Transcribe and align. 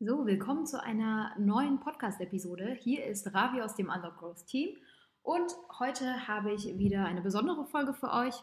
So, 0.00 0.26
willkommen 0.26 0.64
zu 0.64 0.80
einer 0.80 1.32
neuen 1.40 1.80
Podcast-Episode. 1.80 2.76
Hier 2.80 3.04
ist 3.04 3.34
Ravi 3.34 3.60
aus 3.60 3.74
dem 3.74 3.90
Undergrowth 3.90 4.46
Team 4.46 4.76
und 5.24 5.52
heute 5.80 6.28
habe 6.28 6.52
ich 6.52 6.78
wieder 6.78 7.04
eine 7.04 7.20
besondere 7.20 7.66
Folge 7.66 7.92
für 7.92 8.12
euch 8.12 8.36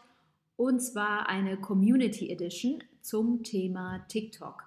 und 0.56 0.80
zwar 0.80 1.30
eine 1.30 1.56
Community 1.56 2.28
Edition 2.30 2.84
zum 3.00 3.42
Thema 3.42 4.04
TikTok. 4.08 4.64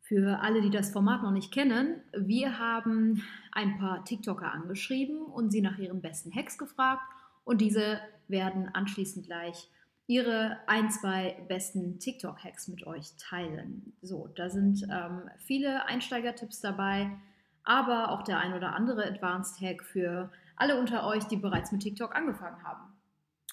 Für 0.00 0.38
alle, 0.42 0.62
die 0.62 0.70
das 0.70 0.92
Format 0.92 1.24
noch 1.24 1.32
nicht 1.32 1.52
kennen, 1.52 2.00
wir 2.16 2.56
haben 2.60 3.24
ein 3.50 3.76
paar 3.76 4.04
TikToker 4.04 4.52
angeschrieben 4.52 5.22
und 5.22 5.50
sie 5.50 5.60
nach 5.60 5.76
ihren 5.76 6.02
besten 6.02 6.32
Hacks 6.32 6.56
gefragt 6.56 7.02
und 7.42 7.60
diese 7.60 7.98
werden 8.28 8.68
anschließend 8.72 9.26
gleich 9.26 9.68
ihre 10.06 10.58
ein, 10.66 10.90
zwei 10.90 11.36
besten 11.48 11.98
TikTok-Hacks 11.98 12.68
mit 12.68 12.86
euch 12.86 13.16
teilen. 13.18 13.92
So, 14.02 14.28
da 14.36 14.48
sind 14.48 14.86
ähm, 14.90 15.28
viele 15.38 15.86
Einsteigertipps 15.86 16.60
dabei, 16.60 17.10
aber 17.64 18.12
auch 18.12 18.22
der 18.22 18.38
ein 18.38 18.54
oder 18.54 18.74
andere 18.74 19.04
Advanced 19.04 19.60
Hack 19.60 19.82
für 19.82 20.30
alle 20.56 20.78
unter 20.78 21.06
euch, 21.06 21.24
die 21.24 21.36
bereits 21.36 21.72
mit 21.72 21.82
TikTok 21.82 22.14
angefangen 22.14 22.62
haben. 22.62 22.96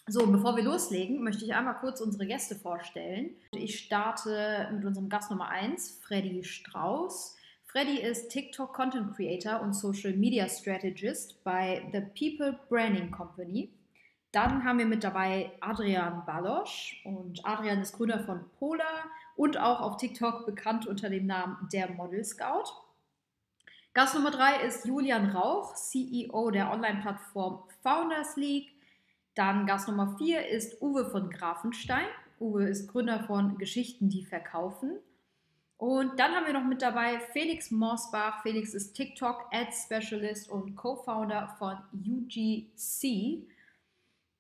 So, 0.08 0.28
bevor 0.28 0.58
wir 0.58 0.64
loslegen, 0.64 1.24
möchte 1.24 1.46
ich 1.46 1.54
einmal 1.54 1.78
kurz 1.78 2.02
unsere 2.02 2.28
Gäste 2.28 2.56
vorstellen. 2.56 3.32
Ich 3.54 3.80
starte 3.80 4.70
mit 4.74 4.84
unserem 4.84 5.08
Gast 5.08 5.32
Nummer 5.32 5.48
1, 5.48 6.02
Freddy 6.02 6.44
Strauß. 6.44 7.38
Freddy 7.66 8.02
ist 8.02 8.30
TikTok 8.30 8.74
Content 8.74 9.16
Creator 9.16 9.62
und 9.62 9.74
Social 9.74 10.14
Media 10.14 10.48
Strategist 10.48 11.42
bei 11.44 11.90
The 11.94 12.02
People 12.02 12.60
Branding 12.70 13.12
Company. 13.12 13.72
Dann 14.34 14.64
haben 14.64 14.80
wir 14.80 14.88
mit 14.88 15.04
dabei 15.04 15.52
Adrian 15.62 16.26
Balosch 16.26 17.00
und 17.06 17.46
Adrian 17.46 17.82
ist 17.82 17.96
Gründer 17.96 18.20
von 18.20 18.50
Polar 18.58 19.06
und 19.36 19.60
auch 19.60 19.80
auf 19.80 19.98
TikTok 19.98 20.48
bekannt 20.48 20.88
unter 20.88 21.12
dem 21.12 21.28
Namen 21.28 21.70
der 21.72 21.92
Model 21.92 22.24
Scout. 22.24 22.64
Gast 23.94 24.16
Nummer 24.16 24.32
drei 24.32 24.64
ist 24.64 24.88
Julian 24.88 25.30
Rauch, 25.30 25.76
CEO 25.76 26.50
der 26.50 26.72
Online-Plattform 26.72 27.62
Founders 27.84 28.36
League. 28.36 28.72
Dann 29.36 29.68
Gast 29.68 29.88
Nummer 29.88 30.18
vier 30.18 30.48
ist 30.48 30.82
Uwe 30.82 31.06
von 31.12 31.30
Grafenstein. 31.30 32.08
Uwe 32.40 32.68
ist 32.68 32.88
Gründer 32.92 33.26
von 33.26 33.60
Geschichten, 33.60 34.10
die 34.10 34.26
verkaufen. 34.26 34.98
Und 35.78 36.20
dann 36.20 36.32
haben 36.32 36.48
wir 36.48 36.54
noch 36.54 36.66
mit 36.66 36.82
dabei 36.82 37.20
Felix 37.34 37.70
Morsbach. 37.70 38.42
Felix 38.42 38.74
ist 38.74 38.94
TikTok 38.94 39.46
Ads 39.52 39.84
Specialist 39.84 40.50
und 40.50 40.76
Co-Founder 40.76 41.56
von 41.60 41.78
UGC. 41.94 43.48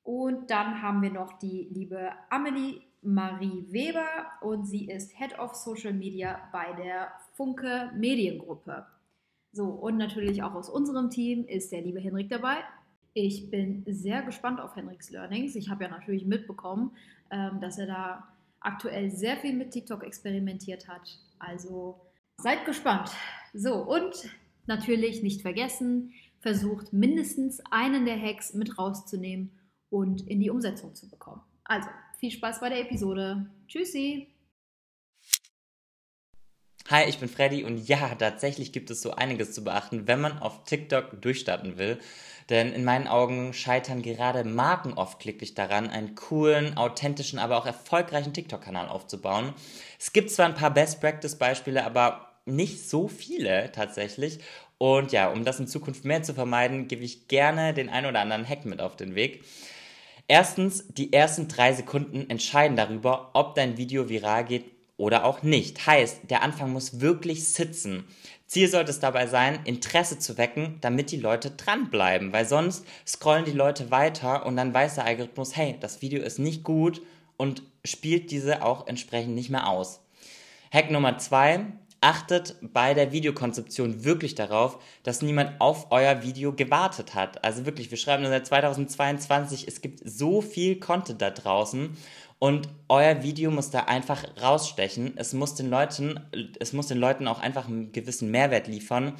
Und 0.04 0.52
dann 0.52 0.82
haben 0.82 1.02
wir 1.02 1.12
noch 1.12 1.40
die 1.40 1.68
liebe 1.72 2.12
Amelie 2.30 2.82
Marie 3.02 3.66
Weber 3.70 4.26
und 4.42 4.66
sie 4.66 4.90
ist 4.90 5.18
Head 5.18 5.38
of 5.40 5.56
Social 5.56 5.94
Media 5.94 6.40
bei 6.52 6.73
der 6.73 7.12
Funke 7.34 7.92
Mediengruppe. 7.96 8.86
So, 9.52 9.66
und 9.66 9.98
natürlich 9.98 10.42
auch 10.44 10.54
aus 10.56 10.70
unserem 10.70 11.09
Team 11.09 11.46
ist 11.46 11.72
der 11.72 11.81
liebe 11.81 12.00
Henrik 12.00 12.30
dabei. 12.30 12.58
Ich 13.14 13.52
bin 13.52 13.84
sehr 13.88 14.24
gespannt 14.24 14.59
auf 14.59 14.76
Henriks 14.76 15.12
Learnings. 15.12 15.56
Ich 15.56 15.70
habe 15.70 15.84
ja 15.84 15.90
natürlich 15.90 16.26
mitbekommen, 16.26 16.96
ähm, 17.30 17.59
dass 17.62 17.78
er 17.78 17.86
da 17.86 18.28
aktuell 18.59 19.12
sehr 19.12 19.38
viel 19.38 19.54
mit 19.54 19.72
TikTok 19.72 20.04
experimentiert 20.04 20.88
hat. 20.88 21.20
Also 21.38 22.00
seid 22.38 22.66
gespannt. 22.66 23.12
So, 23.54 23.76
und 23.76 24.30
natürlich 24.66 25.22
nicht 25.22 25.42
vergessen, 25.42 26.14
versucht 26.40 26.92
mindestens 26.92 27.62
einen 27.70 28.06
der 28.06 28.20
Hacks 28.20 28.54
mit 28.54 28.78
rauszunehmen 28.80 29.52
und 29.94 30.28
in 30.28 30.40
die 30.40 30.50
Umsetzung 30.50 30.96
zu 30.96 31.08
bekommen. 31.08 31.42
Also, 31.64 31.88
viel 32.20 32.32
Spaß 32.32 32.60
bei 32.60 32.70
der 32.70 32.82
Episode. 32.82 33.46
Tschüssi! 33.68 34.28
Hi, 36.90 37.06
ich 37.08 37.20
bin 37.20 37.30
Freddy 37.30 37.64
und 37.64 37.88
ja, 37.88 38.14
tatsächlich 38.16 38.74
gibt 38.74 38.90
es 38.90 39.02
so 39.02 39.12
einiges 39.12 39.54
zu 39.54 39.64
beachten, 39.64 40.06
wenn 40.08 40.20
man 40.20 40.40
auf 40.40 40.66
TikTok 40.66 41.22
durchstarten 41.22 41.78
will. 41.78 42.00
Denn 42.50 42.74
in 42.74 42.84
meinen 42.84 43.08
Augen 43.08 43.54
scheitern 43.54 44.02
gerade 44.02 44.44
Marken 44.44 44.94
oft 44.94 45.20
klicklich 45.20 45.53
daran, 45.53 45.90
einen 45.90 46.16
coolen, 46.16 46.76
authentischen, 46.76 47.40
aber 47.40 47.58
auch 47.58 47.66
erfolgreichen 47.66 48.34
TikTok-Kanal 48.34 48.90
aufzubauen. 48.90 49.53
Es 49.98 50.12
gibt 50.12 50.30
zwar 50.30 50.48
ein 50.48 50.56
paar 50.56 50.74
Best-Practice-Beispiele, 50.74 51.86
aber 51.86 52.34
nicht 52.46 52.90
so 52.90 53.08
viele 53.08 53.72
tatsächlich. 53.72 54.40
Und 54.78 55.14
ja, 55.14 55.32
um 55.32 55.46
das 55.46 55.62
in 55.62 55.68
Zukunft 55.68 56.03
mehr 56.03 56.24
zu 56.24 56.34
vermeiden, 56.34 56.90
gebe 56.90 57.06
ich 57.06 57.30
gerne 57.30 57.74
den 57.74 57.88
ein 57.88 58.06
oder 58.06 58.20
anderen 58.20 58.48
Hack 58.48 58.66
mit 58.66 58.82
auf 58.82 58.98
den 58.98 59.16
Weg. 59.16 59.46
Erstens, 60.34 60.86
die 60.88 61.14
ersten 61.14 61.48
drei 61.48 61.74
Sekunden 61.74 62.28
entscheiden 62.28 62.76
darüber, 62.76 63.30
ob 63.34 63.54
dein 63.54 63.78
Video 63.78 64.10
viral 64.10 64.44
geht 64.46 64.66
oder 64.98 65.26
auch 65.26 65.44
nicht. 65.44 65.86
Heißt, 65.86 66.22
der 66.32 66.42
Anfang 66.42 66.74
muss 66.74 67.00
wirklich 67.00 67.48
sitzen. 67.48 68.06
Ziel 68.48 68.68
sollte 68.68 68.90
es 68.90 69.00
dabei 69.00 69.28
sein, 69.28 69.60
Interesse 69.66 70.18
zu 70.18 70.40
wecken, 70.40 70.80
damit 70.82 71.12
die 71.12 71.18
Leute 71.18 71.52
dranbleiben, 71.52 72.34
weil 72.34 72.48
sonst 72.48 72.84
scrollen 73.06 73.46
die 73.46 73.52
Leute 73.52 73.92
weiter 73.92 74.48
und 74.48 74.58
dann 74.58 74.74
weiß 74.74 74.96
der 74.96 75.06
Algorithmus, 75.06 75.56
hey, 75.56 75.76
das 75.80 76.02
Video 76.02 76.24
ist 76.24 76.40
nicht 76.40 76.64
gut 76.64 77.04
und 77.38 77.62
spielt 77.86 78.32
diese 78.32 78.64
auch 78.64 78.88
entsprechend 78.88 79.36
nicht 79.36 79.52
mehr 79.52 79.68
aus. 79.68 80.00
Hack 80.74 80.90
Nummer 80.90 81.20
zwei, 81.20 81.60
achtet 82.03 82.56
bei 82.62 82.94
der 82.94 83.12
Videokonzeption 83.12 84.03
wirklich 84.03 84.36
darauf, 84.36 84.78
dass 85.03 85.22
niemand 85.22 85.59
auf 85.62 85.88
euer 85.91 86.22
Video 86.22 86.53
gewartet 86.53 87.16
hat. 87.16 87.44
Also 87.44 87.66
wirklich, 87.66 87.90
wir 87.91 87.97
schreiben 87.97 88.25
seit 88.25 88.46
2022, 88.46 89.68
es 89.68 89.81
gibt 89.81 90.02
so 90.03 90.41
viel 90.41 90.80
Content 90.80 91.22
da 91.22 91.31
draußen 91.31 91.97
und 92.40 92.68
euer 92.90 93.24
Video 93.24 93.52
muss 93.52 93.69
da 93.69 93.86
einfach 93.86 94.25
rausstechen. 94.41 95.14
Es 95.16 95.31
muss 95.34 95.56
den 95.56 95.69
Leuten, 95.69 96.19
es 96.59 96.74
muss 96.74 96.88
den 96.88 96.97
Leuten 96.97 97.25
auch 97.28 97.40
einfach 97.40 97.68
einen 97.68 97.94
gewissen 97.94 98.30
Mehrwert 98.31 98.68
liefern, 98.68 99.14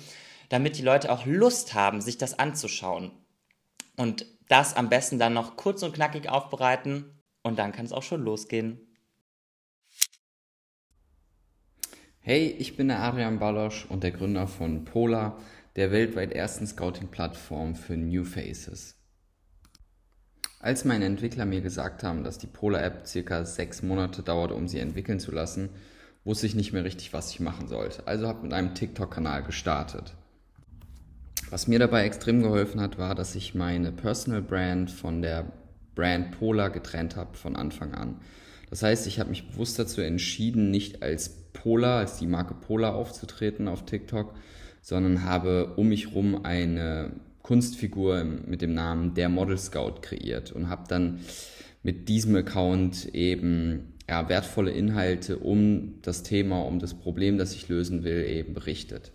damit 0.50 0.78
die 0.78 0.84
Leute 0.84 1.10
auch 1.10 1.26
Lust 1.26 1.74
haben, 1.74 2.02
sich 2.02 2.18
das 2.18 2.38
anzuschauen. 2.38 3.12
Und 3.96 4.26
das 4.50 4.76
am 4.76 4.90
besten 4.90 5.20
dann 5.20 5.34
noch 5.34 5.56
kurz 5.56 5.84
und 5.84 5.96
knackig 5.96 6.28
aufbereiten 6.28 7.22
und 7.44 7.58
dann 7.60 7.72
kann 7.72 7.86
es 7.86 7.94
auch 7.94 8.04
schon 8.04 8.22
losgehen. 8.22 8.93
Hey, 12.26 12.56
ich 12.58 12.78
bin 12.78 12.88
der 12.88 13.04
Adrian 13.04 13.38
Balosch 13.38 13.86
und 13.90 14.02
der 14.02 14.12
Gründer 14.12 14.48
von 14.48 14.86
Polar, 14.86 15.42
der 15.76 15.92
weltweit 15.92 16.32
ersten 16.32 16.66
Scouting-Plattform 16.66 17.76
für 17.76 17.98
New 17.98 18.24
Faces. 18.24 18.96
Als 20.62 20.86
meine 20.86 21.04
Entwickler 21.04 21.46
mir 21.46 21.60
gesagt 21.60 22.02
haben, 22.02 22.24
dass 22.24 22.38
die 22.38 22.48
Polar-App 22.48 23.06
circa 23.06 23.44
sechs 23.44 23.84
Monate 23.84 24.24
dauert, 24.24 24.54
um 24.54 24.70
sie 24.70 24.80
entwickeln 24.80 25.20
zu 25.20 25.34
lassen, 25.34 25.72
wusste 26.24 26.48
ich 26.48 26.56
nicht 26.56 26.72
mehr 26.72 26.86
richtig, 26.86 27.12
was 27.12 27.30
ich 27.30 27.42
machen 27.42 27.68
sollte. 27.68 28.08
Also 28.08 28.26
habe 28.30 28.44
mit 28.44 28.54
einem 28.54 28.74
TikTok-Kanal 28.74 29.44
gestartet. 29.44 30.14
Was 31.50 31.68
mir 31.68 31.80
dabei 31.80 32.06
extrem 32.06 32.42
geholfen 32.42 32.80
hat, 32.80 32.98
war, 32.98 33.16
dass 33.16 33.36
ich 33.36 33.54
meine 33.54 33.92
Personal 33.92 34.42
Brand 34.42 34.90
von 34.90 35.22
der 35.22 35.52
Brand 35.94 36.40
Polar 36.40 36.70
getrennt 36.70 37.18
habe 37.18 37.36
von 37.36 37.58
Anfang 37.58 37.94
an. 37.94 38.22
Das 38.70 38.82
heißt, 38.82 39.08
ich 39.08 39.20
habe 39.20 39.30
mich 39.30 39.50
bewusst 39.50 39.78
dazu 39.78 40.00
entschieden, 40.00 40.72
nicht 40.72 41.04
als 41.04 41.43
Polar, 41.54 42.00
als 42.00 42.18
die 42.18 42.28
Marke 42.28 42.54
Polar 42.54 42.96
aufzutreten 42.96 43.68
auf 43.68 43.86
TikTok, 43.86 44.34
sondern 44.82 45.24
habe 45.24 45.74
um 45.78 45.90
mich 45.90 46.10
herum 46.10 46.44
eine 46.44 47.12
Kunstfigur 47.42 48.24
mit 48.24 48.62
dem 48.62 48.74
Namen 48.74 49.14
der 49.14 49.30
Model 49.30 49.58
Scout 49.58 50.02
kreiert 50.02 50.52
und 50.52 50.70
habe 50.70 50.84
dann 50.88 51.20
mit 51.84 52.10
diesem 52.10 52.36
Account 52.36 53.14
eben 53.14 53.94
ja, 54.10 54.28
wertvolle 54.30 54.72
Inhalte 54.72 55.38
um 55.38 55.96
das 56.02 56.24
Thema, 56.24 56.62
um 56.62 56.80
das 56.80 56.94
Problem, 56.94 57.38
das 57.38 57.54
ich 57.54 57.70
lösen 57.70 58.04
will, 58.04 58.26
eben 58.26 58.54
berichtet. 58.54 59.12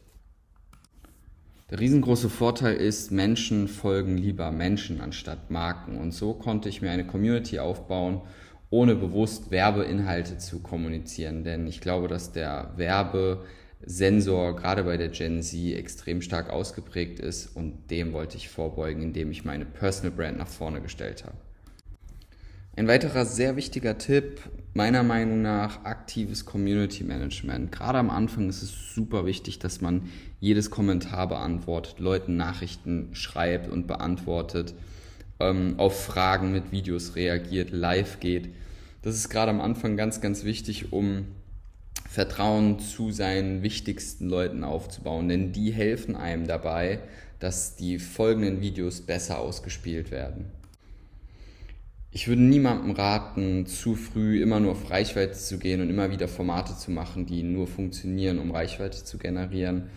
Der 1.70 1.80
riesengroße 1.80 2.30
Vorteil 2.30 2.76
ist, 2.76 3.10
Menschen 3.10 3.68
folgen 3.68 4.16
lieber 4.16 4.50
Menschen 4.50 5.02
anstatt 5.02 5.50
Marken. 5.50 5.98
Und 5.98 6.12
so 6.12 6.32
konnte 6.32 6.70
ich 6.70 6.80
mir 6.80 6.90
eine 6.90 7.06
Community 7.06 7.58
aufbauen 7.58 8.22
ohne 8.70 8.94
bewusst 8.94 9.50
Werbeinhalte 9.50 10.38
zu 10.38 10.60
kommunizieren. 10.60 11.44
Denn 11.44 11.66
ich 11.66 11.80
glaube, 11.80 12.08
dass 12.08 12.32
der 12.32 12.72
Werbesensor 12.76 14.56
gerade 14.56 14.84
bei 14.84 14.96
der 14.96 15.08
Gen 15.08 15.42
Z 15.42 15.74
extrem 15.76 16.20
stark 16.22 16.50
ausgeprägt 16.50 17.18
ist 17.18 17.56
und 17.56 17.90
dem 17.90 18.12
wollte 18.12 18.36
ich 18.36 18.48
vorbeugen, 18.48 19.02
indem 19.02 19.30
ich 19.30 19.44
meine 19.44 19.64
Personal 19.64 20.12
Brand 20.12 20.38
nach 20.38 20.48
vorne 20.48 20.80
gestellt 20.80 21.24
habe. 21.24 21.36
Ein 22.76 22.86
weiterer 22.86 23.24
sehr 23.24 23.56
wichtiger 23.56 23.98
Tipp, 23.98 24.40
meiner 24.72 25.02
Meinung 25.02 25.42
nach, 25.42 25.84
aktives 25.84 26.44
Community 26.44 27.02
Management. 27.02 27.72
Gerade 27.72 27.98
am 27.98 28.08
Anfang 28.08 28.48
ist 28.48 28.62
es 28.62 28.94
super 28.94 29.26
wichtig, 29.26 29.58
dass 29.58 29.80
man 29.80 30.02
jedes 30.38 30.70
Kommentar 30.70 31.26
beantwortet, 31.26 31.98
Leuten 31.98 32.36
Nachrichten 32.36 33.08
schreibt 33.14 33.68
und 33.68 33.88
beantwortet 33.88 34.74
ähm, 35.40 35.74
auf 35.78 36.04
Fragen 36.04 36.52
mit 36.52 36.72
Videos 36.72 37.16
reagiert, 37.16 37.70
live 37.70 38.20
geht. 38.20 38.50
Das 39.02 39.14
ist 39.14 39.28
gerade 39.28 39.50
am 39.50 39.60
Anfang 39.60 39.96
ganz, 39.96 40.20
ganz 40.20 40.44
wichtig, 40.44 40.92
um 40.92 41.26
Vertrauen 42.08 42.78
zu 42.78 43.10
seinen 43.10 43.62
wichtigsten 43.62 44.28
Leuten 44.28 44.64
aufzubauen, 44.64 45.28
denn 45.28 45.52
die 45.52 45.72
helfen 45.72 46.16
einem 46.16 46.46
dabei, 46.46 47.00
dass 47.38 47.76
die 47.76 47.98
folgenden 47.98 48.60
Videos 48.60 49.02
besser 49.02 49.38
ausgespielt 49.38 50.10
werden. 50.10 50.46
Ich 52.10 52.26
würde 52.26 52.42
niemandem 52.42 52.92
raten, 52.92 53.66
zu 53.66 53.94
früh 53.94 54.42
immer 54.42 54.60
nur 54.60 54.72
auf 54.72 54.90
Reichweite 54.90 55.38
zu 55.38 55.58
gehen 55.58 55.82
und 55.82 55.90
immer 55.90 56.10
wieder 56.10 56.26
Formate 56.26 56.74
zu 56.74 56.90
machen, 56.90 57.26
die 57.26 57.42
nur 57.42 57.66
funktionieren, 57.66 58.38
um 58.38 58.50
Reichweite 58.50 59.04
zu 59.04 59.18
generieren. 59.18 59.90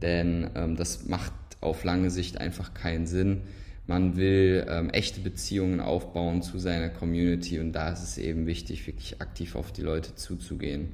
Denn 0.00 0.48
ähm, 0.54 0.76
das 0.76 1.06
macht 1.06 1.32
auf 1.60 1.82
lange 1.82 2.10
Sicht 2.10 2.40
einfach 2.40 2.72
keinen 2.72 3.06
Sinn. 3.06 3.42
Man 3.86 4.16
will 4.16 4.66
ähm, 4.68 4.90
echte 4.90 5.20
Beziehungen 5.20 5.80
aufbauen 5.80 6.42
zu 6.42 6.58
seiner 6.58 6.88
Community 6.88 7.60
und 7.60 7.72
da 7.72 7.90
ist 7.90 8.02
es 8.02 8.18
eben 8.18 8.46
wichtig, 8.46 8.86
wirklich 8.86 9.20
aktiv 9.20 9.54
auf 9.54 9.72
die 9.72 9.82
Leute 9.82 10.16
zuzugehen. 10.16 10.92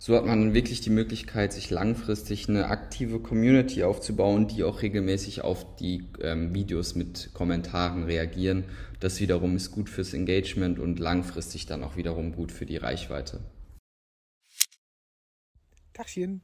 So 0.00 0.14
hat 0.14 0.24
man 0.24 0.54
wirklich 0.54 0.80
die 0.80 0.90
Möglichkeit, 0.90 1.52
sich 1.52 1.70
langfristig 1.70 2.48
eine 2.48 2.68
aktive 2.68 3.18
Community 3.18 3.82
aufzubauen, 3.82 4.46
die 4.46 4.62
auch 4.62 4.82
regelmäßig 4.82 5.42
auf 5.42 5.74
die 5.74 6.04
ähm, 6.22 6.54
Videos 6.54 6.94
mit 6.94 7.30
Kommentaren 7.34 8.04
reagieren. 8.04 8.62
Das 9.00 9.18
wiederum 9.18 9.56
ist 9.56 9.72
gut 9.72 9.90
fürs 9.90 10.14
Engagement 10.14 10.78
und 10.78 11.00
langfristig 11.00 11.66
dann 11.66 11.82
auch 11.82 11.96
wiederum 11.96 12.32
gut 12.32 12.52
für 12.52 12.64
die 12.64 12.76
Reichweite. 12.76 13.40
Tachchen, 15.94 16.42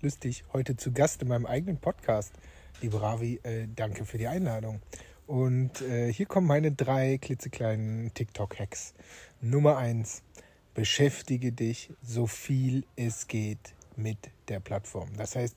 lustig, 0.00 0.42
heute 0.52 0.76
zu 0.76 0.90
Gast 0.90 1.22
in 1.22 1.28
meinem 1.28 1.46
eigenen 1.46 1.78
Podcast. 1.78 2.32
Liebe 2.82 3.00
Ravi, 3.00 3.40
äh, 3.42 3.66
danke 3.74 4.04
für 4.04 4.18
die 4.18 4.26
Einladung. 4.26 4.80
Und 5.26 5.80
äh, 5.80 6.12
hier 6.12 6.26
kommen 6.26 6.46
meine 6.46 6.72
drei 6.72 7.16
klitzekleinen 7.16 8.12
TikTok-Hacks. 8.12 8.92
Nummer 9.40 9.78
eins 9.78 10.22
beschäftige 10.74 11.52
dich 11.52 11.90
so 12.02 12.26
viel 12.26 12.84
es 12.94 13.28
geht 13.28 13.72
mit 13.96 14.18
der 14.48 14.60
Plattform. 14.60 15.08
Das 15.16 15.36
heißt, 15.36 15.56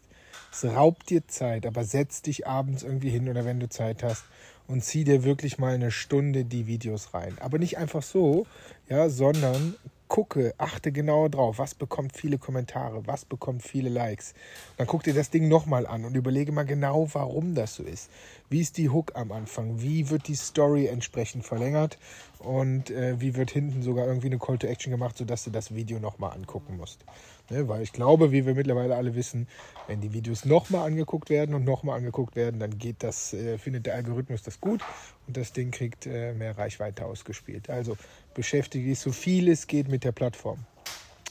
es 0.53 0.63
raubt 0.63 1.09
dir 1.09 1.27
Zeit, 1.27 1.65
aber 1.65 1.83
setz 1.83 2.21
dich 2.21 2.47
abends 2.47 2.83
irgendwie 2.83 3.09
hin 3.09 3.27
oder 3.27 3.43
wenn 3.43 3.59
du 3.59 3.67
Zeit 3.67 4.01
hast 4.01 4.23
und 4.67 4.81
zieh 4.85 5.03
dir 5.03 5.25
wirklich 5.25 5.57
mal 5.57 5.73
eine 5.73 5.91
Stunde 5.91 6.45
die 6.45 6.67
Videos 6.67 7.13
rein. 7.13 7.37
Aber 7.41 7.59
nicht 7.59 7.77
einfach 7.77 8.01
so, 8.01 8.47
ja, 8.87 9.09
sondern 9.09 9.75
gucke, 10.09 10.53
achte 10.57 10.91
genau 10.91 11.29
drauf, 11.29 11.59
was 11.59 11.75
bekommt 11.75 12.17
viele 12.17 12.37
Kommentare, 12.37 13.07
was 13.07 13.23
bekommt 13.23 13.63
viele 13.63 13.89
Likes. 13.89 14.33
Dann 14.75 14.87
guck 14.87 15.03
dir 15.03 15.13
das 15.13 15.29
Ding 15.29 15.47
nochmal 15.47 15.87
an 15.87 16.03
und 16.03 16.15
überlege 16.15 16.51
mal 16.51 16.65
genau, 16.65 17.07
warum 17.13 17.55
das 17.55 17.75
so 17.75 17.83
ist. 17.83 18.09
Wie 18.49 18.59
ist 18.59 18.77
die 18.77 18.89
Hook 18.89 19.15
am 19.15 19.31
Anfang? 19.31 19.81
Wie 19.81 20.09
wird 20.09 20.27
die 20.27 20.35
Story 20.35 20.87
entsprechend 20.87 21.45
verlängert? 21.45 21.97
Und 22.39 22.89
äh, 22.89 23.21
wie 23.21 23.35
wird 23.35 23.51
hinten 23.51 23.83
sogar 23.83 24.07
irgendwie 24.07 24.27
eine 24.27 24.39
Call 24.39 24.57
to 24.57 24.67
Action 24.67 24.91
gemacht, 24.91 25.17
sodass 25.17 25.43
du 25.43 25.51
das 25.51 25.73
Video 25.73 25.99
nochmal 25.99 26.33
angucken 26.33 26.75
musst? 26.77 27.05
Ne? 27.49 27.67
Weil 27.67 27.81
ich 27.81 27.91
glaube, 27.93 28.31
wie 28.31 28.45
wir 28.45 28.55
mittlerweile 28.55 28.95
alle 28.95 29.15
wissen, 29.15 29.47
wenn 29.87 30.01
die 30.01 30.13
Videos 30.13 30.45
nochmal 30.45 30.87
angeguckt 30.87 31.29
werden 31.29 31.55
und 31.55 31.63
nochmal 31.63 31.97
angeguckt 31.97 32.35
werden, 32.35 32.59
dann 32.59 32.77
geht 32.77 33.03
das, 33.03 33.33
äh, 33.33 33.57
findet 33.57 33.85
der 33.85 33.95
Algorithmus 33.95 34.43
das 34.43 34.61
gut 34.61 34.81
und 35.27 35.37
das 35.37 35.53
Ding 35.53 35.71
kriegt 35.71 36.05
äh, 36.05 36.33
mehr 36.33 36.57
Reichweite 36.57 37.05
ausgespielt. 37.05 37.69
Also 37.69 37.97
beschäftige 38.33 38.89
dich 38.89 38.99
so 38.99 39.11
viel 39.11 39.49
es 39.49 39.67
geht 39.67 39.87
mit 39.87 40.03
der 40.03 40.11
Plattform. 40.11 40.59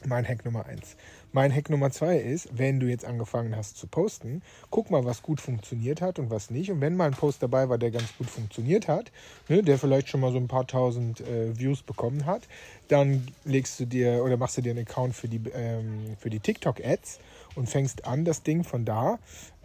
Mein 0.06 0.26
Hack 0.26 0.44
Nummer 0.44 0.67
eins. 0.67 0.97
Mein 1.33 1.55
Hack 1.55 1.69
Nummer 1.69 1.91
zwei 1.91 2.17
ist, 2.17 2.49
wenn 2.57 2.81
du 2.81 2.87
jetzt 2.87 3.05
angefangen 3.05 3.55
hast 3.55 3.77
zu 3.77 3.87
posten, 3.87 4.41
guck 4.71 4.91
mal, 4.91 5.05
was 5.05 5.23
gut 5.23 5.41
funktioniert 5.41 6.01
hat 6.01 6.19
und 6.19 6.31
was 6.31 6.51
nicht. 6.51 6.71
Und 6.71 6.81
wenn 6.81 6.97
mal 6.97 7.07
ein 7.07 7.13
Post 7.13 7.43
dabei 7.43 7.69
war, 7.69 7.77
der 7.77 7.91
ganz 7.91 8.17
gut 8.17 8.31
funktioniert 8.31 8.89
hat, 8.89 9.13
ne, 9.49 9.63
der 9.63 9.79
vielleicht 9.79 10.09
schon 10.09 10.21
mal 10.21 10.33
so 10.33 10.39
ein 10.39 10.49
paar 10.49 10.67
tausend 10.67 11.21
äh, 11.21 11.59
Views 11.59 11.83
bekommen 11.83 12.25
hat, 12.25 12.43
dann 12.89 13.27
legst 13.45 13.79
du 13.79 13.85
dir 13.85 14.25
oder 14.25 14.39
machst 14.39 14.57
du 14.57 14.63
dir 14.63 14.71
einen 14.71 14.87
Account 14.87 15.15
für 15.15 15.29
die, 15.29 15.41
ähm, 15.53 16.17
für 16.19 16.31
die 16.31 16.41
TikTok-Ads 16.41 17.21
und 17.57 17.69
fängst 17.69 18.07
an, 18.07 18.25
das 18.25 18.43
Ding 18.43 18.65
von 18.65 18.87
da 18.87 19.19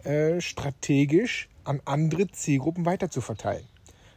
äh, 0.04 0.42
strategisch 0.42 1.48
an 1.64 1.80
andere 1.86 2.30
Zielgruppen 2.30 2.84
weiter 2.84 3.10
zu 3.10 3.22
verteilen. 3.22 3.66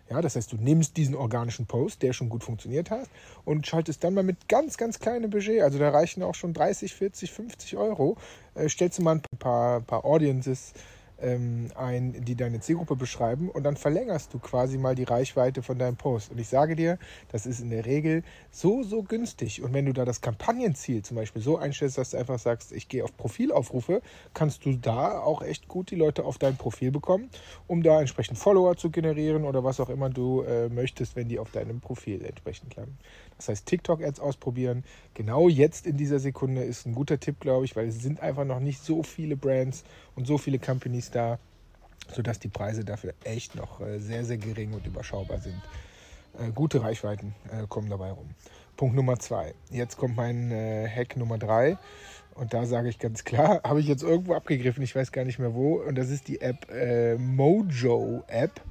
Ja, 0.09 0.21
das 0.21 0.35
heißt, 0.35 0.53
du 0.53 0.57
nimmst 0.57 0.95
diesen 0.95 1.15
organischen 1.15 1.65
Post, 1.65 2.01
der 2.01 2.13
schon 2.13 2.29
gut 2.29 2.43
funktioniert 2.43 2.89
hat, 2.91 3.09
und 3.43 3.67
schaltest 3.67 4.03
dann 4.03 4.13
mal 4.13 4.23
mit 4.23 4.47
ganz, 4.47 4.77
ganz 4.77 4.99
kleinem 4.99 5.29
Budget, 5.29 5.61
also 5.61 5.79
da 5.79 5.89
reichen 5.89 6.23
auch 6.23 6.35
schon 6.35 6.53
30, 6.53 6.93
40, 6.93 7.31
50 7.31 7.77
Euro, 7.77 8.17
äh, 8.55 8.69
stellst 8.69 8.99
du 8.99 9.03
mal 9.03 9.15
ein 9.15 9.37
paar, 9.37 9.81
paar 9.81 10.05
Audiences 10.05 10.73
ähm, 11.21 11.69
ein, 11.75 12.25
die 12.25 12.35
deine 12.35 12.59
Zielgruppe 12.59 12.95
beschreiben 12.95 13.49
und 13.49 13.63
dann 13.63 13.77
verlängerst 13.77 14.33
du 14.33 14.39
quasi 14.39 14.77
mal 14.77 14.95
die 14.95 15.03
Reichweite 15.03 15.63
von 15.63 15.79
deinem 15.79 15.97
Post. 15.97 16.31
Und 16.31 16.39
ich 16.39 16.47
sage 16.47 16.75
dir, 16.75 16.97
das 17.31 17.45
ist 17.45 17.59
in 17.59 17.69
der 17.69 17.85
Regel 17.85 18.23
so, 18.51 18.83
so 18.83 19.03
günstig. 19.03 19.61
Und 19.61 19.73
wenn 19.73 19.85
du 19.85 19.93
da 19.93 20.05
das 20.05 20.21
Kampagnenziel 20.21 21.03
zum 21.03 21.17
Beispiel 21.17 21.41
so 21.41 21.57
einstellst, 21.57 21.97
dass 21.97 22.11
du 22.11 22.17
einfach 22.17 22.39
sagst, 22.39 22.71
ich 22.71 22.87
gehe 22.87 23.03
auf 23.03 23.15
Profilaufrufe, 23.15 24.01
kannst 24.33 24.65
du 24.65 24.73
da 24.73 25.19
auch 25.19 25.41
echt 25.41 25.67
gut 25.67 25.91
die 25.91 25.95
Leute 25.95 26.25
auf 26.25 26.37
dein 26.37 26.57
Profil 26.57 26.91
bekommen, 26.91 27.29
um 27.67 27.83
da 27.83 27.99
entsprechend 27.99 28.37
Follower 28.37 28.75
zu 28.75 28.89
generieren 28.89 29.45
oder 29.45 29.63
was 29.63 29.79
auch 29.79 29.89
immer 29.89 30.09
du 30.09 30.41
äh, 30.41 30.69
möchtest, 30.69 31.15
wenn 31.15 31.27
die 31.27 31.39
auf 31.39 31.51
deinem 31.51 31.79
Profil 31.79 32.23
entsprechend 32.23 32.75
landen. 32.75 32.97
Das 33.37 33.49
heißt, 33.49 33.65
TikTok-Ads 33.67 34.19
ausprobieren, 34.19 34.83
genau 35.13 35.47
jetzt 35.47 35.85
in 35.85 35.97
dieser 35.97 36.19
Sekunde 36.19 36.63
ist 36.63 36.85
ein 36.85 36.93
guter 36.93 37.19
Tipp, 37.19 37.39
glaube 37.39 37.65
ich, 37.65 37.75
weil 37.75 37.87
es 37.87 38.01
sind 38.01 38.19
einfach 38.19 38.45
noch 38.45 38.59
nicht 38.59 38.83
so 38.83 39.03
viele 39.03 39.35
Brands 39.35 39.83
und 40.15 40.25
so 40.25 40.37
viele 40.37 40.59
Companies 40.59 41.11
da, 41.11 41.39
sodass 42.13 42.39
die 42.39 42.47
Preise 42.47 42.83
dafür 42.83 43.13
echt 43.23 43.55
noch 43.55 43.79
äh, 43.79 43.99
sehr, 43.99 44.25
sehr 44.25 44.37
gering 44.37 44.73
und 44.73 44.85
überschaubar 44.87 45.39
sind. 45.39 45.61
Äh, 46.39 46.51
gute 46.51 46.81
Reichweiten 46.81 47.35
äh, 47.51 47.67
kommen 47.67 47.89
dabei 47.89 48.11
rum. 48.11 48.29
Punkt 48.75 48.95
Nummer 48.95 49.19
zwei. 49.19 49.53
Jetzt 49.71 49.97
kommt 49.97 50.15
mein 50.15 50.51
Hack 50.51 51.17
Nummer 51.17 51.39
drei. 51.39 51.79
Und 52.35 52.53
da 52.53 52.65
sage 52.65 52.89
ich 52.89 52.99
ganz 52.99 53.23
klar, 53.23 53.61
habe 53.67 53.79
ich 53.79 53.87
jetzt 53.87 54.03
irgendwo 54.03 54.35
abgegriffen, 54.35 54.83
ich 54.83 54.95
weiß 54.95 55.11
gar 55.11 55.25
nicht 55.25 55.39
mehr 55.39 55.53
wo. 55.53 55.81
Und 55.81 55.95
das 55.95 56.09
ist 56.09 56.27
die 56.27 56.41
App 56.41 56.69
äh, 56.71 57.15
Mojo 57.15 58.23
App. 58.27 58.61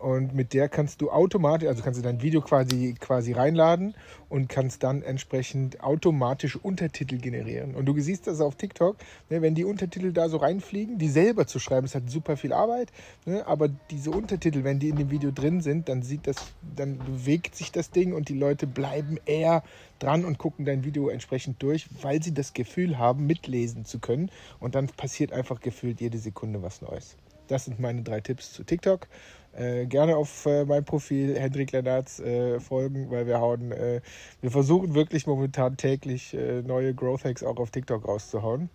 Und 0.00 0.34
mit 0.34 0.54
der 0.54 0.70
kannst 0.70 1.02
du 1.02 1.10
automatisch, 1.10 1.68
also 1.68 1.82
kannst 1.82 2.00
du 2.00 2.02
dein 2.02 2.22
Video 2.22 2.40
quasi, 2.40 2.94
quasi 2.98 3.32
reinladen 3.32 3.94
und 4.30 4.48
kannst 4.48 4.82
dann 4.82 5.02
entsprechend 5.02 5.82
automatisch 5.82 6.56
Untertitel 6.56 7.18
generieren. 7.18 7.74
Und 7.74 7.84
du 7.84 8.00
siehst 8.00 8.26
das 8.26 8.40
auf 8.40 8.54
TikTok, 8.54 8.96
ne, 9.28 9.42
wenn 9.42 9.54
die 9.54 9.66
Untertitel 9.66 10.12
da 10.12 10.30
so 10.30 10.38
reinfliegen, 10.38 10.96
die 10.96 11.10
selber 11.10 11.46
zu 11.46 11.58
schreiben, 11.58 11.84
ist 11.84 11.94
halt 11.94 12.10
super 12.10 12.38
viel 12.38 12.54
Arbeit. 12.54 12.90
Ne, 13.26 13.46
aber 13.46 13.68
diese 13.90 14.10
Untertitel, 14.10 14.64
wenn 14.64 14.78
die 14.78 14.88
in 14.88 14.96
dem 14.96 15.10
Video 15.10 15.32
drin 15.32 15.60
sind, 15.60 15.90
dann 15.90 16.00
sieht 16.00 16.26
das, 16.26 16.36
dann 16.74 16.96
bewegt 16.96 17.54
sich 17.54 17.70
das 17.70 17.90
Ding 17.90 18.14
und 18.14 18.30
die 18.30 18.38
Leute 18.38 18.66
bleiben 18.66 19.18
eher 19.26 19.62
dran 19.98 20.24
und 20.24 20.38
gucken 20.38 20.64
dein 20.64 20.82
Video 20.82 21.10
entsprechend 21.10 21.62
durch, 21.62 21.88
weil 22.00 22.22
sie 22.22 22.32
das 22.32 22.54
Gefühl 22.54 22.96
haben, 22.96 23.26
mitlesen 23.26 23.84
zu 23.84 23.98
können. 23.98 24.30
Und 24.60 24.74
dann 24.74 24.86
passiert 24.86 25.30
einfach 25.34 25.60
gefühlt 25.60 26.00
jede 26.00 26.16
Sekunde 26.16 26.62
was 26.62 26.80
Neues. 26.80 27.18
Das 27.50 27.64
sind 27.64 27.80
meine 27.80 28.02
drei 28.02 28.20
Tipps 28.20 28.52
zu 28.52 28.62
TikTok. 28.62 29.08
Äh, 29.52 29.86
gerne 29.86 30.16
auf 30.16 30.46
äh, 30.46 30.64
mein 30.64 30.84
Profil 30.84 31.36
Hendrik 31.36 31.72
Lennartz 31.72 32.20
äh, 32.20 32.60
folgen, 32.60 33.10
weil 33.10 33.26
wir 33.26 33.40
hauen, 33.40 33.72
äh, 33.72 34.00
wir 34.40 34.50
versuchen 34.50 34.94
wirklich 34.94 35.26
momentan 35.26 35.76
täglich 35.76 36.34
äh, 36.34 36.62
neue 36.62 36.94
Growth 36.94 37.24
Hacks 37.24 37.42
auch 37.42 37.56
auf 37.58 37.70
TikTok 37.70 38.06
rauszuhauen. 38.06 38.70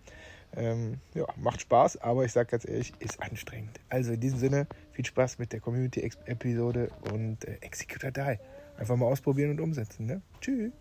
Ähm, 0.54 1.00
ja, 1.14 1.26
macht 1.36 1.60
Spaß, 1.60 1.98
aber 1.98 2.24
ich 2.24 2.32
sage 2.32 2.50
ganz 2.50 2.66
ehrlich, 2.66 2.92
ist 2.98 3.22
anstrengend. 3.22 3.80
Also 3.88 4.12
in 4.12 4.20
diesem 4.20 4.38
Sinne, 4.38 4.66
viel 4.92 5.04
Spaß 5.04 5.38
mit 5.38 5.52
der 5.52 5.60
Community-Episode 5.60 6.90
und 7.12 7.44
äh, 7.44 7.58
Execute 7.60 8.04
or 8.04 8.10
Die. 8.10 8.38
Einfach 8.78 8.96
mal 8.96 9.06
ausprobieren 9.06 9.50
und 9.50 9.60
umsetzen. 9.60 10.06
Ne? 10.06 10.22
Tschüss. 10.40 10.72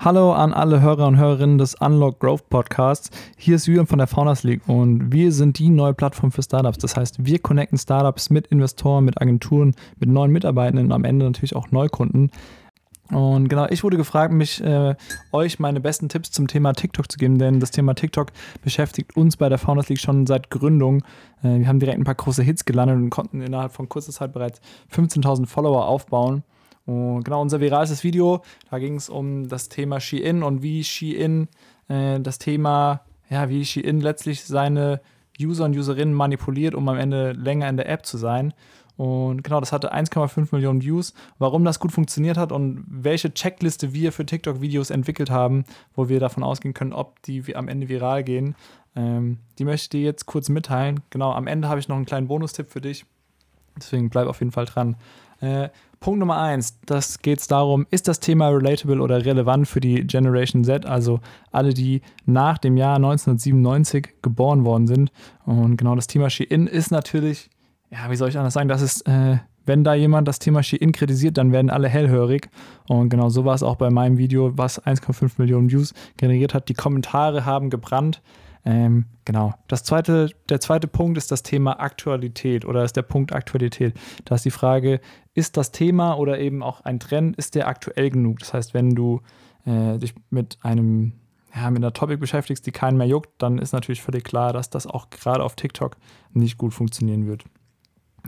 Hallo 0.00 0.32
an 0.32 0.52
alle 0.52 0.80
Hörer 0.80 1.06
und 1.06 1.16
Hörerinnen 1.16 1.56
des 1.56 1.76
Unlock 1.76 2.18
Growth 2.18 2.48
Podcasts. 2.50 3.10
Hier 3.38 3.56
ist 3.56 3.66
Julian 3.66 3.86
von 3.86 3.98
der 3.98 4.08
Founders 4.08 4.42
League 4.42 4.62
und 4.66 5.12
wir 5.12 5.32
sind 5.32 5.58
die 5.58 5.70
neue 5.70 5.94
Plattform 5.94 6.32
für 6.32 6.42
Startups. 6.42 6.78
Das 6.78 6.96
heißt, 6.96 7.24
wir 7.24 7.38
connecten 7.38 7.78
Startups 7.78 8.28
mit 8.28 8.48
Investoren, 8.48 9.04
mit 9.04 9.20
Agenturen, 9.22 9.74
mit 9.98 10.08
neuen 10.10 10.32
Mitarbeitenden 10.32 10.86
und 10.86 10.92
am 10.92 11.04
Ende 11.04 11.24
natürlich 11.24 11.56
auch 11.56 11.70
Neukunden. 11.70 12.30
Und 13.10 13.48
genau, 13.48 13.66
ich 13.68 13.84
wurde 13.84 13.96
gefragt, 13.96 14.32
mich 14.32 14.62
äh, 14.62 14.94
euch 15.30 15.58
meine 15.58 15.80
besten 15.80 16.08
Tipps 16.08 16.30
zum 16.32 16.48
Thema 16.48 16.72
TikTok 16.72 17.10
zu 17.10 17.18
geben, 17.18 17.38
denn 17.38 17.60
das 17.60 17.70
Thema 17.70 17.94
TikTok 17.94 18.32
beschäftigt 18.62 19.16
uns 19.16 19.36
bei 19.36 19.48
der 19.48 19.58
Founders 19.58 19.88
League 19.88 20.00
schon 20.00 20.26
seit 20.26 20.50
Gründung. 20.50 21.04
Äh, 21.42 21.60
wir 21.60 21.68
haben 21.68 21.80
direkt 21.80 21.98
ein 21.98 22.04
paar 22.04 22.14
große 22.14 22.42
Hits 22.42 22.64
gelandet 22.64 22.96
und 22.96 23.10
konnten 23.10 23.42
innerhalb 23.42 23.72
von 23.72 23.88
kurzer 23.88 24.12
Zeit 24.12 24.32
bereits 24.32 24.60
15.000 24.92 25.46
Follower 25.46 25.86
aufbauen. 25.86 26.42
Und 26.86 27.24
genau, 27.24 27.40
unser 27.40 27.60
virales 27.60 28.04
Video, 28.04 28.42
da 28.70 28.78
ging 28.78 28.96
es 28.96 29.08
um 29.08 29.48
das 29.48 29.68
Thema 29.68 30.00
Shein 30.00 30.42
und 30.42 30.62
wie 30.62 30.84
Shein 30.84 31.48
äh, 31.88 32.20
das 32.20 32.38
Thema, 32.38 33.00
ja, 33.30 33.48
wie 33.48 33.64
Shein 33.64 34.00
letztlich 34.00 34.44
seine 34.44 35.00
User 35.40 35.64
und 35.64 35.76
Userinnen 35.76 36.14
manipuliert, 36.14 36.74
um 36.74 36.88
am 36.88 36.96
Ende 36.96 37.32
länger 37.32 37.68
in 37.68 37.76
der 37.76 37.88
App 37.88 38.06
zu 38.06 38.18
sein. 38.18 38.54
Und 38.96 39.42
genau, 39.42 39.58
das 39.58 39.72
hatte 39.72 39.92
1,5 39.92 40.48
Millionen 40.52 40.82
Views. 40.82 41.14
Warum 41.38 41.64
das 41.64 41.80
gut 41.80 41.90
funktioniert 41.90 42.36
hat 42.36 42.52
und 42.52 42.84
welche 42.88 43.34
Checkliste 43.34 43.92
wir 43.92 44.12
für 44.12 44.24
TikTok-Videos 44.24 44.90
entwickelt 44.90 45.30
haben, 45.30 45.64
wo 45.94 46.08
wir 46.08 46.20
davon 46.20 46.44
ausgehen 46.44 46.74
können, 46.74 46.92
ob 46.92 47.20
die 47.22 47.56
am 47.56 47.66
Ende 47.66 47.88
viral 47.88 48.22
gehen, 48.22 48.54
ähm, 48.94 49.38
die 49.58 49.64
möchte 49.64 49.84
ich 49.84 49.88
dir 49.88 50.02
jetzt 50.02 50.26
kurz 50.26 50.48
mitteilen. 50.48 51.00
Genau, 51.10 51.32
am 51.32 51.48
Ende 51.48 51.68
habe 51.68 51.80
ich 51.80 51.88
noch 51.88 51.96
einen 51.96 52.06
kleinen 52.06 52.28
Bonustipp 52.28 52.70
für 52.70 52.80
dich. 52.80 53.04
Deswegen 53.76 54.10
bleib 54.10 54.26
auf 54.26 54.40
jeden 54.40 54.52
Fall 54.52 54.66
dran. 54.66 54.96
Äh, 55.40 55.68
Punkt 56.00 56.20
Nummer 56.20 56.38
eins, 56.38 56.78
das 56.84 57.20
geht 57.20 57.40
es 57.40 57.48
darum, 57.48 57.86
ist 57.90 58.08
das 58.08 58.20
Thema 58.20 58.48
relatable 58.48 59.00
oder 59.00 59.24
relevant 59.24 59.66
für 59.66 59.80
die 59.80 60.06
Generation 60.06 60.62
Z, 60.62 60.84
also 60.84 61.20
alle, 61.50 61.72
die 61.72 62.02
nach 62.26 62.58
dem 62.58 62.76
Jahr 62.76 62.96
1997 62.96 64.16
geboren 64.20 64.64
worden 64.64 64.86
sind. 64.86 65.12
Und 65.46 65.76
genau 65.76 65.96
das 65.96 66.06
Thema 66.06 66.28
Shein 66.28 66.66
ist 66.66 66.90
natürlich 66.90 67.50
ja, 67.94 68.10
wie 68.10 68.16
soll 68.16 68.28
ich 68.28 68.38
anders 68.38 68.54
sagen, 68.54 68.68
das 68.68 68.82
ist, 68.82 69.02
äh, 69.02 69.38
wenn 69.66 69.84
da 69.84 69.94
jemand 69.94 70.26
das 70.28 70.38
Thema 70.38 70.62
Shein 70.62 70.92
kritisiert, 70.92 71.38
dann 71.38 71.52
werden 71.52 71.70
alle 71.70 71.88
hellhörig. 71.88 72.50
Und 72.88 73.08
genau 73.08 73.28
so 73.28 73.44
war 73.44 73.54
es 73.54 73.62
auch 73.62 73.76
bei 73.76 73.90
meinem 73.90 74.18
Video, 74.18 74.56
was 74.58 74.84
1,5 74.84 75.32
Millionen 75.38 75.70
Views 75.70 75.94
generiert 76.16 76.54
hat. 76.54 76.68
Die 76.68 76.74
Kommentare 76.74 77.44
haben 77.44 77.70
gebrannt. 77.70 78.20
Ähm, 78.64 79.06
genau. 79.24 79.54
Das 79.68 79.84
zweite, 79.84 80.30
der 80.48 80.60
zweite 80.60 80.88
Punkt 80.88 81.18
ist 81.18 81.30
das 81.30 81.42
Thema 81.42 81.80
Aktualität 81.80 82.64
oder 82.64 82.84
ist 82.84 82.96
der 82.96 83.02
Punkt 83.02 83.32
Aktualität. 83.32 83.94
Da 84.24 84.36
ist 84.36 84.44
die 84.44 84.50
Frage, 84.50 85.00
ist 85.34 85.56
das 85.56 85.70
Thema 85.70 86.14
oder 86.14 86.38
eben 86.38 86.62
auch 86.62 86.80
ein 86.80 86.98
Trend, 86.98 87.36
ist 87.36 87.54
der 87.54 87.68
aktuell 87.68 88.10
genug? 88.10 88.38
Das 88.38 88.54
heißt, 88.54 88.74
wenn 88.74 88.94
du 88.94 89.20
äh, 89.66 89.98
dich 89.98 90.14
mit 90.30 90.58
einem 90.62 91.12
ja, 91.54 91.70
mit 91.70 91.84
einer 91.84 91.92
Topic 91.92 92.16
beschäftigst, 92.16 92.66
die 92.66 92.72
keinen 92.72 92.96
mehr 92.96 93.06
juckt, 93.06 93.30
dann 93.38 93.58
ist 93.58 93.72
natürlich 93.72 94.02
völlig 94.02 94.24
klar, 94.24 94.52
dass 94.52 94.70
das 94.70 94.86
auch 94.86 95.10
gerade 95.10 95.44
auf 95.44 95.54
TikTok 95.54 95.96
nicht 96.32 96.58
gut 96.58 96.74
funktionieren 96.74 97.26
wird. 97.26 97.44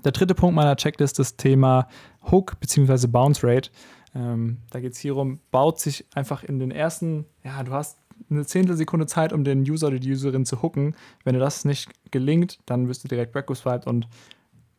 Der 0.04 0.12
dritte 0.12 0.34
Punkt 0.34 0.54
meiner 0.54 0.76
Checkliste 0.76 1.22
ist 1.22 1.32
das 1.32 1.36
Thema 1.36 1.88
Hook 2.30 2.60
bzw. 2.60 3.08
Bounce 3.08 3.44
Rate. 3.44 3.70
Ähm, 4.14 4.58
da 4.70 4.80
geht 4.80 4.92
es 4.92 4.98
hierum, 4.98 5.40
baut 5.50 5.80
sich 5.80 6.06
einfach 6.14 6.44
in 6.44 6.58
den 6.58 6.70
ersten, 6.70 7.26
ja, 7.42 7.62
du 7.64 7.72
hast 7.72 7.98
eine 8.30 8.44
Zehntelsekunde 8.44 9.06
Zeit, 9.06 9.32
um 9.32 9.44
den 9.44 9.60
User 9.60 9.88
oder 9.88 9.98
die 9.98 10.12
Userin 10.12 10.44
zu 10.44 10.62
hooken. 10.62 10.96
Wenn 11.24 11.34
dir 11.34 11.40
das 11.40 11.64
nicht 11.64 11.90
gelingt, 12.10 12.58
dann 12.66 12.88
wirst 12.88 13.04
du 13.04 13.08
direkt 13.08 13.34
weggeswiped 13.34 13.86
und 13.86 14.08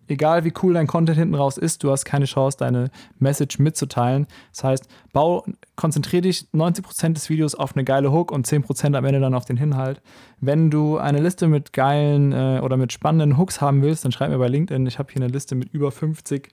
egal 0.08 0.44
wie 0.44 0.54
cool 0.64 0.74
dein 0.74 0.88
Content 0.88 1.18
hinten 1.18 1.36
raus 1.36 1.58
ist, 1.58 1.84
du 1.84 1.92
hast 1.92 2.06
keine 2.06 2.26
Chance, 2.26 2.58
deine 2.58 2.90
Message 3.20 3.60
mitzuteilen. 3.60 4.28
Das 4.52 4.64
heißt, 4.64 4.88
bau, 5.14 5.46
konzentriere 5.76 6.22
dich 6.22 6.48
90% 6.54 7.14
des 7.14 7.30
Videos 7.30 7.56
auf 7.56 7.76
eine 7.76 7.84
geile 7.84 8.12
Hook 8.12 8.32
und 8.32 8.48
10% 8.48 8.96
am 8.96 9.06
Ende 9.06 9.20
dann 9.20 9.34
auf 9.34 9.46
den 9.46 9.58
Inhalt. 9.58 10.02
Wenn 10.40 10.72
du 10.72 10.98
eine 10.98 11.20
Liste 11.20 11.48
mit 11.48 11.74
geilen 11.74 12.32
äh, 12.32 12.62
oder 12.64 12.78
mit 12.78 12.94
spannenden 12.94 13.38
Hooks 13.38 13.62
haben 13.62 13.82
willst, 13.82 14.06
dann 14.06 14.12
schreib 14.12 14.30
mir 14.30 14.38
bei 14.38 14.48
LinkedIn. 14.48 14.88
Ich 14.88 15.00
habe 15.00 15.12
hier 15.12 15.22
eine 15.22 15.32
Liste 15.32 15.56
mit 15.56 15.74
über 15.74 15.92
50, 15.92 16.50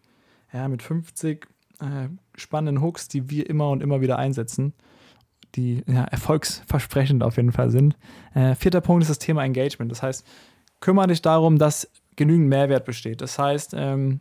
ja, 0.52 0.68
mit 0.68 0.82
50 0.82 1.46
äh, 1.80 1.84
spannenden 2.36 2.82
Hooks, 2.82 3.08
die 3.08 3.30
wir 3.30 3.48
immer 3.48 3.70
und 3.70 3.82
immer 3.82 4.00
wieder 4.00 4.18
einsetzen 4.18 4.74
die 5.54 5.82
ja, 5.86 6.04
erfolgsversprechend 6.04 7.22
auf 7.22 7.36
jeden 7.36 7.52
Fall 7.52 7.70
sind. 7.70 7.96
Äh, 8.34 8.54
vierter 8.54 8.80
Punkt 8.80 9.02
ist 9.02 9.08
das 9.08 9.18
Thema 9.18 9.44
Engagement. 9.44 9.90
Das 9.90 10.02
heißt, 10.02 10.26
kümmere 10.80 11.08
dich 11.08 11.22
darum, 11.22 11.58
dass 11.58 11.90
genügend 12.16 12.48
Mehrwert 12.48 12.84
besteht. 12.84 13.20
Das 13.20 13.38
heißt, 13.38 13.74
ähm, 13.76 14.20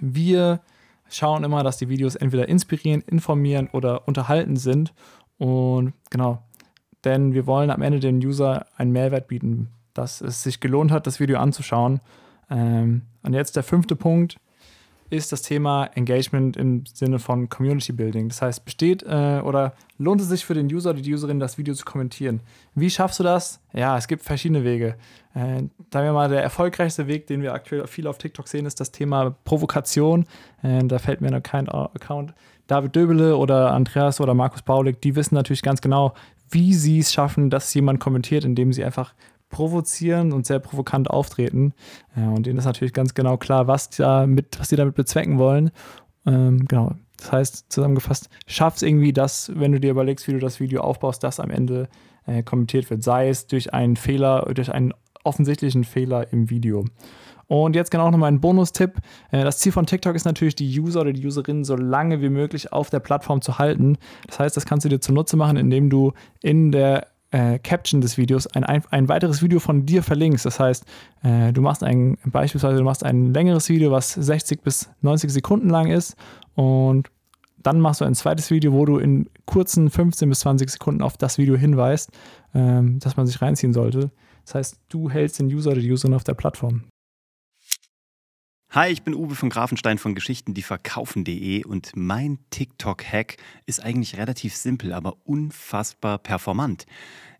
wir 0.00 0.60
schauen 1.08 1.44
immer, 1.44 1.62
dass 1.62 1.78
die 1.78 1.88
Videos 1.88 2.14
entweder 2.14 2.48
inspirieren, 2.48 3.02
informieren 3.02 3.68
oder 3.72 4.06
unterhalten 4.06 4.56
sind. 4.56 4.92
Und 5.38 5.94
genau, 6.10 6.42
denn 7.04 7.32
wir 7.32 7.46
wollen 7.46 7.70
am 7.70 7.82
Ende 7.82 8.00
den 8.00 8.18
User 8.18 8.66
einen 8.76 8.92
Mehrwert 8.92 9.28
bieten, 9.28 9.68
dass 9.94 10.20
es 10.20 10.42
sich 10.42 10.60
gelohnt 10.60 10.90
hat, 10.90 11.06
das 11.06 11.20
Video 11.20 11.38
anzuschauen. 11.38 12.00
Ähm, 12.50 13.02
und 13.22 13.34
jetzt 13.34 13.56
der 13.56 13.62
fünfte 13.62 13.96
Punkt 13.96 14.38
ist 15.10 15.32
das 15.32 15.42
Thema 15.42 15.86
Engagement 15.94 16.56
im 16.56 16.84
Sinne 16.86 17.18
von 17.18 17.48
Community 17.48 17.92
Building. 17.92 18.28
Das 18.28 18.42
heißt, 18.42 18.64
besteht 18.64 19.02
äh, 19.02 19.40
oder 19.42 19.74
lohnt 19.98 20.20
es 20.20 20.28
sich 20.28 20.44
für 20.44 20.54
den 20.54 20.66
User 20.66 20.90
oder 20.90 21.00
die 21.00 21.14
Userin, 21.14 21.40
das 21.40 21.58
Video 21.58 21.74
zu 21.74 21.84
kommentieren? 21.84 22.40
Wie 22.74 22.90
schaffst 22.90 23.18
du 23.18 23.24
das? 23.24 23.60
Ja, 23.72 23.96
es 23.96 24.08
gibt 24.08 24.22
verschiedene 24.22 24.64
Wege. 24.64 24.96
Äh, 25.34 25.62
sagen 25.92 26.06
wir 26.06 26.12
mal, 26.12 26.28
der 26.28 26.42
erfolgreichste 26.42 27.06
Weg, 27.06 27.26
den 27.26 27.42
wir 27.42 27.54
aktuell 27.54 27.86
viel 27.86 28.06
auf 28.06 28.18
TikTok 28.18 28.48
sehen, 28.48 28.66
ist 28.66 28.80
das 28.80 28.92
Thema 28.92 29.36
Provokation. 29.44 30.26
Äh, 30.62 30.84
da 30.84 30.98
fällt 30.98 31.20
mir 31.20 31.30
noch 31.30 31.42
kein 31.42 31.68
Account. 31.68 32.34
David 32.66 32.94
Döbele 32.94 33.36
oder 33.36 33.72
Andreas 33.72 34.20
oder 34.20 34.34
Markus 34.34 34.62
Baulig, 34.62 35.00
die 35.00 35.16
wissen 35.16 35.34
natürlich 35.34 35.62
ganz 35.62 35.80
genau, 35.80 36.12
wie 36.50 36.74
sie 36.74 36.98
es 36.98 37.12
schaffen, 37.12 37.50
dass 37.50 37.72
jemand 37.72 38.00
kommentiert, 38.00 38.44
indem 38.44 38.72
sie 38.72 38.84
einfach 38.84 39.14
provozieren 39.48 40.32
und 40.32 40.46
sehr 40.46 40.58
provokant 40.58 41.10
auftreten. 41.10 41.72
Ja, 42.16 42.28
und 42.30 42.46
denen 42.46 42.58
ist 42.58 42.64
natürlich 42.64 42.92
ganz 42.92 43.14
genau 43.14 43.36
klar, 43.36 43.66
was, 43.66 43.90
damit, 43.90 44.58
was 44.58 44.68
die 44.68 44.76
damit 44.76 44.94
bezwecken 44.94 45.38
wollen. 45.38 45.70
Ähm, 46.26 46.66
genau. 46.66 46.94
Das 47.16 47.32
heißt, 47.32 47.72
zusammengefasst, 47.72 48.28
schaff 48.46 48.76
es 48.76 48.82
irgendwie, 48.82 49.12
dass, 49.12 49.50
wenn 49.54 49.72
du 49.72 49.80
dir 49.80 49.90
überlegst, 49.90 50.28
wie 50.28 50.32
du 50.32 50.38
das 50.38 50.60
Video 50.60 50.82
aufbaust, 50.82 51.24
dass 51.24 51.40
am 51.40 51.50
Ende 51.50 51.88
äh, 52.26 52.42
kommentiert 52.42 52.88
wird. 52.90 53.02
Sei 53.02 53.28
es 53.28 53.46
durch 53.46 53.74
einen 53.74 53.96
Fehler, 53.96 54.48
durch 54.54 54.72
einen 54.72 54.94
offensichtlichen 55.24 55.84
Fehler 55.84 56.32
im 56.32 56.48
Video. 56.48 56.84
Und 57.48 57.74
jetzt 57.74 57.90
genau 57.90 58.10
nochmal 58.10 58.30
ein 58.30 58.40
Bonustipp. 58.40 58.98
Äh, 59.32 59.42
das 59.42 59.58
Ziel 59.58 59.72
von 59.72 59.86
TikTok 59.86 60.14
ist 60.14 60.26
natürlich, 60.26 60.54
die 60.54 60.78
User 60.78 61.00
oder 61.00 61.12
die 61.12 61.26
Userinnen 61.26 61.64
so 61.64 61.76
lange 61.76 62.20
wie 62.20 62.28
möglich 62.28 62.72
auf 62.72 62.90
der 62.90 63.00
Plattform 63.00 63.42
zu 63.42 63.58
halten. 63.58 63.96
Das 64.26 64.38
heißt, 64.38 64.56
das 64.56 64.66
kannst 64.66 64.84
du 64.84 64.88
dir 64.88 65.00
zunutze 65.00 65.36
machen, 65.36 65.56
indem 65.56 65.90
du 65.90 66.12
in 66.42 66.70
der 66.70 67.08
äh, 67.30 67.58
Caption 67.58 68.00
des 68.00 68.16
Videos 68.16 68.46
ein, 68.46 68.64
ein 68.64 69.08
weiteres 69.08 69.42
Video 69.42 69.60
von 69.60 69.86
dir 69.86 70.02
verlinkst. 70.02 70.46
Das 70.46 70.60
heißt, 70.60 70.84
äh, 71.22 71.52
du 71.52 71.60
machst 71.60 71.82
ein, 71.82 72.16
beispielsweise 72.24 72.78
du 72.78 72.84
machst 72.84 73.04
ein 73.04 73.32
längeres 73.32 73.68
Video, 73.68 73.90
was 73.90 74.12
60 74.12 74.62
bis 74.62 74.90
90 75.02 75.30
Sekunden 75.30 75.68
lang 75.68 75.90
ist 75.90 76.16
und 76.54 77.10
dann 77.60 77.80
machst 77.80 78.00
du 78.00 78.04
ein 78.04 78.14
zweites 78.14 78.50
Video, 78.50 78.72
wo 78.72 78.84
du 78.84 78.98
in 78.98 79.28
kurzen 79.44 79.90
15 79.90 80.28
bis 80.28 80.40
20 80.40 80.70
Sekunden 80.70 81.02
auf 81.02 81.16
das 81.16 81.38
Video 81.38 81.56
hinweist, 81.56 82.10
ähm, 82.54 82.98
dass 83.00 83.16
man 83.16 83.26
sich 83.26 83.42
reinziehen 83.42 83.72
sollte. 83.72 84.10
Das 84.44 84.54
heißt, 84.54 84.80
du 84.88 85.10
hältst 85.10 85.38
den 85.40 85.48
User 85.48 85.72
oder 85.72 85.80
die 85.80 85.90
Userin 85.90 86.14
auf 86.14 86.24
der 86.24 86.34
Plattform. 86.34 86.84
Hi, 88.72 88.90
ich 88.92 89.02
bin 89.02 89.14
Uwe 89.14 89.34
von 89.34 89.48
Grafenstein 89.48 89.96
von 89.96 90.14
Geschichten, 90.14 90.52
die 90.52 90.60
verkaufen.de 90.60 91.64
und 91.64 91.92
mein 91.94 92.38
TikTok-Hack 92.50 93.38
ist 93.64 93.82
eigentlich 93.82 94.18
relativ 94.18 94.54
simpel, 94.54 94.92
aber 94.92 95.16
unfassbar 95.24 96.18
performant. 96.18 96.84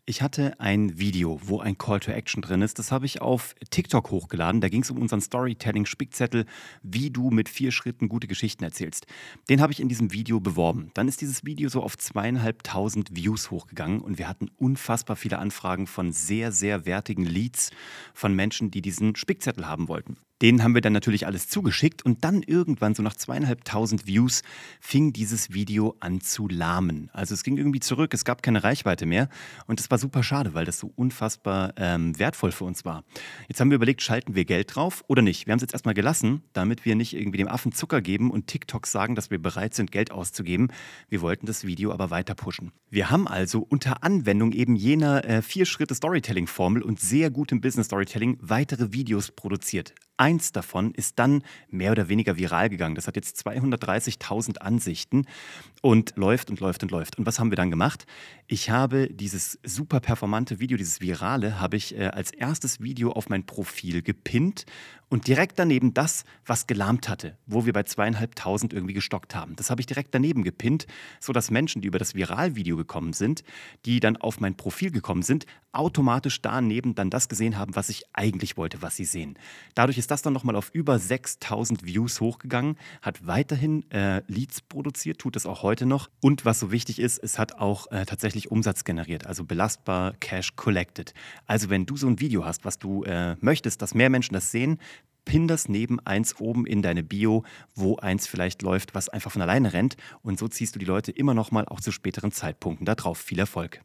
Ich 0.07 0.23
hatte 0.23 0.59
ein 0.59 0.99
Video, 0.99 1.39
wo 1.45 1.61
ein 1.61 1.77
Call 1.77 2.01
to 2.01 2.13
Action 2.13 2.41
drin 2.41 2.63
ist. 2.63 2.79
Das 2.79 2.91
habe 2.91 3.05
ich 3.05 3.21
auf 3.21 3.55
TikTok 3.69 4.11
hochgeladen. 4.11 4.63
Da 4.63 4.71
ging 4.71 4.81
es 4.81 4.91
um 4.91 4.97
unseren 4.97 5.21
Storytelling-Spickzettel, 5.21 6.47
wie 6.83 7.11
du 7.11 7.29
mit 7.29 7.51
vier 7.51 7.73
Schritten 7.73 8.09
gute 8.09 8.27
Geschichten 8.27 8.65
erzählst. 8.65 9.07
Den 9.51 9.61
habe 9.61 9.75
ich 9.75 9.81
in 9.81 9.89
diesem 9.91 10.15
Video 10.15 10.41
beworben. 10.41 10.93
Dann 10.95 11.09
ist 11.09 11.21
dieses 11.21 11.45
Video 11.45 11.69
so 11.69 11.83
auf 11.83 11.99
zweieinhalbtausend 11.99 13.15
Views 13.15 13.51
hochgegangen 13.51 14.01
und 14.01 14.17
wir 14.17 14.29
hatten 14.29 14.49
unfassbar 14.57 15.15
viele 15.15 15.39
Anfragen 15.39 15.87
von 15.87 16.11
sehr, 16.11 16.53
sehr 16.53 16.87
wertigen 16.87 17.27
Leads 17.27 17.71
von 18.15 18.33
Menschen, 18.33 18.71
die 18.71 18.81
diesen 18.81 19.15
Spickzettel 19.15 19.67
haben 19.67 19.89
wollten. 19.89 20.17
Denen 20.43 20.63
haben 20.63 20.75
wir 20.75 20.81
dann 20.81 20.93
natürlich 20.93 21.27
alles 21.27 21.49
zugeschickt 21.49 22.05
und 22.05 22.25
dann 22.25 22.43
irgendwann, 22.43 22.95
so 22.95 23.03
nach 23.03 23.17
zweieinhalbtausend 23.17 24.07
Views, 24.07 24.43
fing 24.81 25.13
dieses 25.13 25.53
Video 25.53 25.97
an 26.01 26.21
zu 26.21 26.49
lahmen. 26.49 27.11
Also 27.13 27.35
es 27.35 27.43
ging 27.43 27.57
irgendwie 27.57 27.81
zurück, 27.81 28.15
es 28.15 28.25
gab 28.25 28.43
keine 28.43 28.63
Reichweite 28.63 29.07
mehr 29.07 29.29
und 29.67 29.81
das 29.81 29.91
war 29.91 29.99
super 29.99 30.23
schade, 30.23 30.55
weil 30.55 30.65
das 30.65 30.79
so 30.79 30.93
unfassbar 30.95 31.73
ähm, 31.77 32.19
wertvoll 32.19 32.53
für 32.53 32.65
uns 32.65 32.85
war. 32.85 33.05
Jetzt 33.49 33.61
haben 33.61 33.71
wir 33.71 33.77
überlegt, 33.77 34.03
schalten 34.03 34.35
wir 34.35 34.45
Geld 34.45 34.75
drauf 34.75 35.05
oder 35.09 35.23
nicht? 35.23 35.47
Wir 35.47 35.53
haben 35.53 35.59
es 35.59 35.63
jetzt 35.63 35.73
erstmal 35.73 35.95
gelassen, 35.95 36.43
damit 36.53 36.85
wir 36.85 36.95
nicht 36.95 37.15
irgendwie 37.15 37.39
dem 37.39 37.49
Affen 37.49 37.73
Zucker 37.73 38.01
geben 38.01 38.31
und 38.31 38.47
TikTok 38.47 38.87
sagen, 38.87 39.15
dass 39.15 39.31
wir 39.31 39.43
bereit 39.43 39.75
sind, 39.75 39.91
Geld 39.91 40.13
auszugeben. 40.13 40.69
Wir 41.09 41.21
wollten 41.21 41.47
das 41.47 41.67
Video 41.67 41.93
aber 41.93 42.11
weiter 42.11 42.35
pushen. 42.35 42.73
Wir 42.91 43.11
haben 43.11 43.27
also 43.27 43.67
unter 43.69 44.05
Anwendung 44.05 44.53
eben 44.53 44.77
jener 44.77 45.25
äh, 45.25 45.43
vier 45.43 45.67
Schritte 45.67 45.95
Storytelling-Formel 45.95 46.83
und 46.83 47.01
sehr 47.01 47.31
gutem 47.31 47.61
Business 47.61 47.87
Storytelling 47.87 48.39
weitere 48.41 48.93
Videos 48.93 49.31
produziert. 49.31 49.95
Eins 50.19 50.51
davon 50.51 50.93
ist 50.95 51.19
dann 51.21 51.43
mehr 51.71 51.93
oder 51.93 52.09
weniger 52.09 52.37
viral 52.37 52.69
gegangen. 52.69 52.97
Das 52.97 53.07
hat 53.07 53.15
jetzt 53.15 53.47
230.000 53.47 54.59
Ansichten 54.59 55.27
und 55.81 56.17
läuft 56.17 56.51
und 56.51 56.59
läuft 56.59 56.83
und 56.83 56.91
läuft. 56.91 57.19
Und 57.19 57.25
was 57.25 57.39
haben 57.39 57.51
wir 57.51 57.57
dann 57.57 57.71
gemacht? 57.71 58.05
Ich 58.49 58.71
habe 58.71 59.09
dieses 59.13 59.61
super 59.63 60.01
performante 60.01 60.59
Video, 60.59 60.77
dieses 60.77 61.01
virale, 61.01 61.61
habe 61.61 61.77
ich 61.77 61.97
äh, 61.97 62.07
als 62.07 62.33
erstes 62.33 62.81
Video 62.81 63.13
auf 63.13 63.29
mein 63.29 63.47
Profil 63.47 64.03
gepinnt 64.03 64.67
und 65.09 65.27
direkt 65.27 65.59
daneben 65.59 65.95
das, 65.95 66.25
was 66.45 66.67
gelahmt 66.67 67.09
hatte, 67.09 67.39
wo 67.47 67.65
wir 67.65 67.73
bei 67.73 67.85
zweieinhalbtausend 67.85 68.73
irgendwie 68.73 68.95
gestockt 68.95 69.35
haben. 69.35 69.57
Das 69.57 69.71
habe 69.71 69.81
ich 69.81 69.87
direkt 69.87 70.15
daneben 70.15 70.43
gepinnt, 70.43 70.87
sodass 71.21 71.51
Menschen, 71.51 71.81
die 71.81 71.89
über 71.89 71.99
das 71.99 72.15
Viralvideo 72.15 72.77
gekommen 72.77 73.13
sind, 73.13 73.43
die 73.87 74.01
dann 74.01 74.17
auf 74.17 74.41
mein 74.41 74.57
Profil 74.57 74.91
gekommen 74.91 75.23
sind, 75.23 75.47
automatisch 75.73 76.41
daneben 76.41 76.95
dann 76.95 77.11
das 77.11 77.29
gesehen 77.29 77.57
haben, 77.57 77.77
was 77.77 77.89
ich 77.89 78.05
eigentlich 78.13 78.57
wollte, 78.57 78.83
was 78.83 78.97
sie 78.97 79.05
sehen. 79.05 79.39
Dadurch 79.75 79.99
ist 79.99 80.11
das 80.11 80.23
dann 80.23 80.33
nochmal 80.33 80.57
auf 80.57 80.71
über 80.73 80.99
6000 80.99 81.85
Views 81.85 82.21
hochgegangen, 82.21 82.77
hat 83.03 83.27
weiterhin 83.27 83.89
äh, 83.91 84.23
Leads 84.27 84.63
produziert, 84.63 85.19
tut 85.19 85.37
es 85.37 85.47
auch 85.47 85.63
heute 85.63 85.87
noch. 85.87 86.09
Und 86.21 86.45
was 86.45 86.61
so 86.61 86.73
wichtig 86.73 86.99
ist, 86.99 87.19
es 87.19 87.39
hat 87.39 87.59
auch 87.59 87.91
äh, 87.91 88.07
tatsächlich 88.07 88.51
Umsatz 88.51 88.85
generiert, 88.85 89.27
also 89.27 89.45
belastbar 89.45 90.15
Cash 90.21 90.57
collected. 90.57 91.13
Also 91.47 91.71
wenn 91.71 91.87
du 91.87 91.97
so 91.97 92.07
ein 92.07 92.21
Video 92.21 92.45
hast, 92.45 92.65
was 92.65 92.79
du 92.79 93.05
äh, 93.05 93.37
möchtest, 93.41 93.83
dass 93.83 93.95
mehr 93.95 94.11
Menschen 94.11 94.35
das 94.35 94.51
sehen, 94.51 94.79
pin 95.29 95.47
das 95.47 95.69
neben 95.69 96.01
eins 96.01 96.41
oben 96.41 96.67
in 96.67 96.81
deine 96.81 97.03
Bio, 97.03 97.45
wo 97.75 97.97
eins 97.97 98.27
vielleicht 98.27 98.63
läuft, 98.63 98.95
was 98.95 99.11
einfach 99.11 99.31
von 99.31 99.43
alleine 99.43 99.75
rennt. 99.75 99.97
Und 100.23 100.39
so 100.39 100.49
ziehst 100.49 100.75
du 100.75 100.79
die 100.79 100.87
Leute 100.87 101.13
immer 101.13 101.35
noch 101.35 101.51
mal 101.51 101.67
auch 101.67 101.81
zu 101.81 101.93
späteren 101.93 102.33
Zeitpunkten 102.33 102.87
da 102.87 102.95
drauf. 102.95 103.19
Viel 103.19 103.39
Erfolg. 103.39 103.83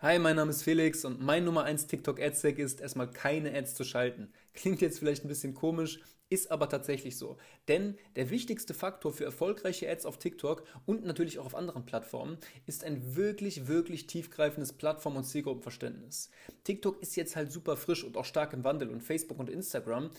Hi, 0.00 0.18
mein 0.18 0.36
Name 0.36 0.50
ist 0.50 0.62
Felix 0.62 1.06
und 1.06 1.22
mein 1.22 1.46
Nummer 1.46 1.64
1 1.64 1.86
TikTok 1.86 2.20
Ad-Stack 2.20 2.58
ist, 2.58 2.82
erstmal 2.82 3.10
keine 3.10 3.56
Ads 3.56 3.74
zu 3.74 3.82
schalten. 3.82 4.30
Klingt 4.52 4.82
jetzt 4.82 4.98
vielleicht 4.98 5.24
ein 5.24 5.28
bisschen 5.28 5.54
komisch, 5.54 6.00
ist 6.28 6.50
aber 6.50 6.68
tatsächlich 6.68 7.16
so. 7.16 7.38
Denn 7.66 7.96
der 8.14 8.28
wichtigste 8.28 8.74
Faktor 8.74 9.14
für 9.14 9.24
erfolgreiche 9.24 9.88
Ads 9.88 10.04
auf 10.04 10.18
TikTok 10.18 10.64
und 10.84 11.06
natürlich 11.06 11.38
auch 11.38 11.46
auf 11.46 11.54
anderen 11.54 11.86
Plattformen 11.86 12.36
ist 12.66 12.84
ein 12.84 13.16
wirklich, 13.16 13.68
wirklich 13.68 14.06
tiefgreifendes 14.06 14.74
Plattform- 14.74 15.16
und 15.16 15.24
Zielgruppenverständnis. 15.24 16.28
TikTok 16.64 17.00
ist 17.00 17.16
jetzt 17.16 17.34
halt 17.34 17.50
super 17.50 17.78
frisch 17.78 18.04
und 18.04 18.18
auch 18.18 18.26
stark 18.26 18.52
im 18.52 18.64
Wandel 18.64 18.90
und 18.90 19.02
Facebook 19.02 19.38
und 19.38 19.48
Instagram 19.48 20.10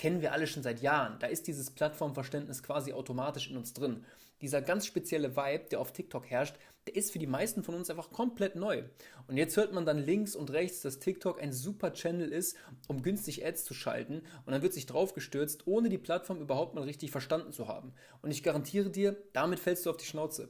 kennen 0.00 0.22
wir 0.22 0.32
alle 0.32 0.46
schon 0.46 0.62
seit 0.62 0.80
Jahren. 0.80 1.18
Da 1.18 1.26
ist 1.26 1.46
dieses 1.46 1.70
Plattformverständnis 1.70 2.62
quasi 2.62 2.94
automatisch 2.94 3.50
in 3.50 3.58
uns 3.58 3.74
drin. 3.74 4.06
Dieser 4.40 4.62
ganz 4.62 4.86
spezielle 4.86 5.36
Vibe, 5.36 5.66
der 5.70 5.78
auf 5.78 5.92
TikTok 5.92 6.24
herrscht, 6.30 6.56
der 6.86 6.96
ist 6.96 7.12
für 7.12 7.18
die 7.18 7.26
meisten 7.26 7.62
von 7.62 7.74
uns 7.74 7.90
einfach 7.90 8.10
komplett 8.10 8.56
neu. 8.56 8.84
Und 9.28 9.36
jetzt 9.36 9.58
hört 9.58 9.74
man 9.74 9.84
dann 9.84 9.98
links 9.98 10.34
und 10.34 10.50
rechts, 10.52 10.80
dass 10.80 11.00
TikTok 11.00 11.42
ein 11.42 11.52
super 11.52 11.92
Channel 11.92 12.32
ist, 12.32 12.56
um 12.88 13.02
günstig 13.02 13.44
Ads 13.44 13.64
zu 13.64 13.74
schalten. 13.74 14.22
Und 14.46 14.52
dann 14.54 14.62
wird 14.62 14.72
sich 14.72 14.86
drauf 14.86 15.12
gestürzt, 15.12 15.66
ohne 15.66 15.90
die 15.90 15.98
Plattform 15.98 16.40
überhaupt 16.40 16.74
mal 16.74 16.84
richtig 16.84 17.10
verstanden 17.10 17.52
zu 17.52 17.68
haben. 17.68 17.92
Und 18.22 18.30
ich 18.30 18.42
garantiere 18.42 18.88
dir, 18.88 19.22
damit 19.34 19.60
fällst 19.60 19.84
du 19.84 19.90
auf 19.90 19.98
die 19.98 20.06
Schnauze. 20.06 20.48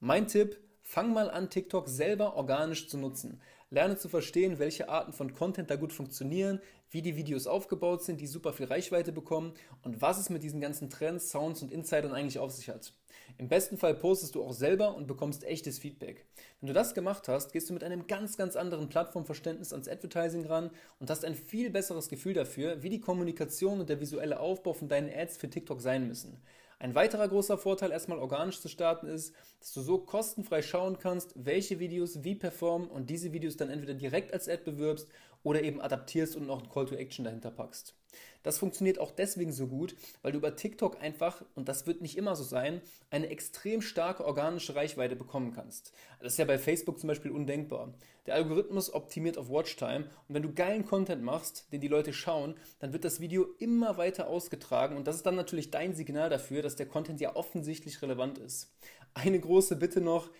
Mein 0.00 0.26
Tipp, 0.26 0.58
fang 0.82 1.12
mal 1.12 1.30
an, 1.30 1.50
TikTok 1.50 1.88
selber 1.88 2.34
organisch 2.34 2.88
zu 2.88 2.98
nutzen. 2.98 3.40
Lerne 3.70 3.96
zu 3.96 4.08
verstehen, 4.08 4.58
welche 4.58 4.88
Arten 4.88 5.12
von 5.12 5.34
Content 5.34 5.70
da 5.70 5.76
gut 5.76 5.92
funktionieren, 5.92 6.60
wie 6.90 7.02
die 7.02 7.16
Videos 7.16 7.46
aufgebaut 7.46 8.02
sind, 8.02 8.20
die 8.20 8.26
super 8.26 8.52
viel 8.52 8.66
Reichweite 8.66 9.12
bekommen 9.12 9.54
und 9.82 10.00
was 10.00 10.18
es 10.18 10.30
mit 10.30 10.42
diesen 10.42 10.60
ganzen 10.60 10.90
Trends, 10.90 11.30
Sounds 11.30 11.62
und 11.62 11.72
Insidern 11.72 12.12
eigentlich 12.12 12.38
auf 12.38 12.52
sich 12.52 12.68
hat. 12.68 12.92
Im 13.36 13.48
besten 13.48 13.76
Fall 13.76 13.94
postest 13.94 14.34
du 14.34 14.42
auch 14.42 14.52
selber 14.52 14.96
und 14.96 15.06
bekommst 15.06 15.44
echtes 15.44 15.78
Feedback. 15.78 16.24
Wenn 16.60 16.68
du 16.68 16.72
das 16.72 16.94
gemacht 16.94 17.28
hast, 17.28 17.52
gehst 17.52 17.68
du 17.68 17.74
mit 17.74 17.84
einem 17.84 18.06
ganz, 18.06 18.36
ganz 18.36 18.56
anderen 18.56 18.88
Plattformverständnis 18.88 19.72
ans 19.72 19.88
Advertising 19.88 20.46
ran 20.46 20.70
und 20.98 21.10
hast 21.10 21.24
ein 21.24 21.34
viel 21.34 21.70
besseres 21.70 22.08
Gefühl 22.08 22.34
dafür, 22.34 22.82
wie 22.82 22.90
die 22.90 23.00
Kommunikation 23.00 23.80
und 23.80 23.88
der 23.88 24.00
visuelle 24.00 24.40
Aufbau 24.40 24.72
von 24.72 24.88
deinen 24.88 25.12
Ads 25.12 25.36
für 25.36 25.50
TikTok 25.50 25.80
sein 25.80 26.08
müssen. 26.08 26.40
Ein 26.80 26.94
weiterer 26.94 27.26
großer 27.26 27.58
Vorteil, 27.58 27.90
erstmal 27.90 28.20
organisch 28.20 28.60
zu 28.60 28.68
starten, 28.68 29.08
ist, 29.08 29.34
dass 29.58 29.72
du 29.72 29.80
so 29.80 29.98
kostenfrei 29.98 30.62
schauen 30.62 31.00
kannst, 31.00 31.32
welche 31.34 31.80
Videos 31.80 32.22
wie 32.22 32.36
performen 32.36 32.88
und 32.88 33.10
diese 33.10 33.32
Videos 33.32 33.56
dann 33.56 33.68
entweder 33.68 33.94
direkt 33.94 34.32
als 34.32 34.48
Ad 34.48 34.62
bewirbst 34.64 35.08
oder 35.42 35.62
eben 35.62 35.80
adaptierst 35.80 36.36
und 36.36 36.46
noch 36.46 36.62
ein 36.62 36.70
Call 36.70 36.86
to 36.86 36.94
Action 36.94 37.24
dahinter 37.24 37.50
packst. 37.50 37.94
Das 38.42 38.58
funktioniert 38.58 38.98
auch 38.98 39.10
deswegen 39.10 39.52
so 39.52 39.66
gut, 39.66 39.94
weil 40.22 40.32
du 40.32 40.38
über 40.38 40.56
TikTok 40.56 41.02
einfach, 41.02 41.44
und 41.54 41.68
das 41.68 41.86
wird 41.86 42.00
nicht 42.00 42.16
immer 42.16 42.36
so 42.36 42.44
sein, 42.44 42.80
eine 43.10 43.28
extrem 43.28 43.82
starke 43.82 44.24
organische 44.24 44.74
Reichweite 44.74 45.16
bekommen 45.16 45.52
kannst. 45.52 45.92
Das 46.20 46.32
ist 46.32 46.38
ja 46.38 46.44
bei 46.44 46.58
Facebook 46.58 46.98
zum 47.00 47.08
Beispiel 47.08 47.30
undenkbar. 47.30 47.92
Der 48.26 48.34
Algorithmus 48.34 48.92
optimiert 48.94 49.38
auf 49.38 49.50
Watchtime 49.50 50.08
und 50.28 50.34
wenn 50.34 50.42
du 50.42 50.54
geilen 50.54 50.86
Content 50.86 51.22
machst, 51.22 51.66
den 51.72 51.80
die 51.80 51.88
Leute 51.88 52.12
schauen, 52.12 52.54
dann 52.78 52.92
wird 52.92 53.04
das 53.04 53.20
Video 53.20 53.46
immer 53.58 53.96
weiter 53.96 54.28
ausgetragen 54.28 54.96
und 54.96 55.06
das 55.06 55.16
ist 55.16 55.26
dann 55.26 55.36
natürlich 55.36 55.70
dein 55.70 55.94
Signal 55.94 56.30
dafür, 56.30 56.62
dass 56.62 56.76
der 56.76 56.86
Content 56.86 57.20
ja 57.20 57.34
offensichtlich 57.36 58.00
relevant 58.02 58.38
ist. 58.38 58.72
Eine 59.14 59.40
große 59.40 59.76
Bitte 59.76 60.00
noch, 60.00 60.30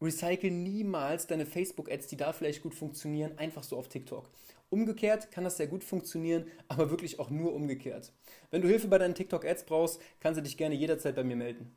recycle 0.00 0.50
niemals 0.50 1.26
deine 1.26 1.46
Facebook-Ads, 1.46 2.06
die 2.06 2.16
da 2.16 2.32
vielleicht 2.32 2.62
gut 2.62 2.74
funktionieren, 2.74 3.38
einfach 3.38 3.62
so 3.62 3.76
auf 3.76 3.88
TikTok. 3.88 4.30
Umgekehrt 4.70 5.30
kann 5.32 5.44
das 5.44 5.56
sehr 5.56 5.66
gut 5.66 5.82
funktionieren, 5.82 6.46
aber 6.68 6.90
wirklich 6.90 7.18
auch 7.18 7.30
nur 7.30 7.52
umgekehrt. 7.52 8.12
Wenn 8.50 8.62
du 8.62 8.68
Hilfe 8.68 8.88
bei 8.88 8.98
deinen 8.98 9.14
TikTok-Ads 9.14 9.64
brauchst, 9.64 10.00
kannst 10.20 10.38
du 10.38 10.42
dich 10.42 10.56
gerne 10.56 10.76
jederzeit 10.76 11.16
bei 11.16 11.24
mir 11.24 11.36
melden. 11.36 11.74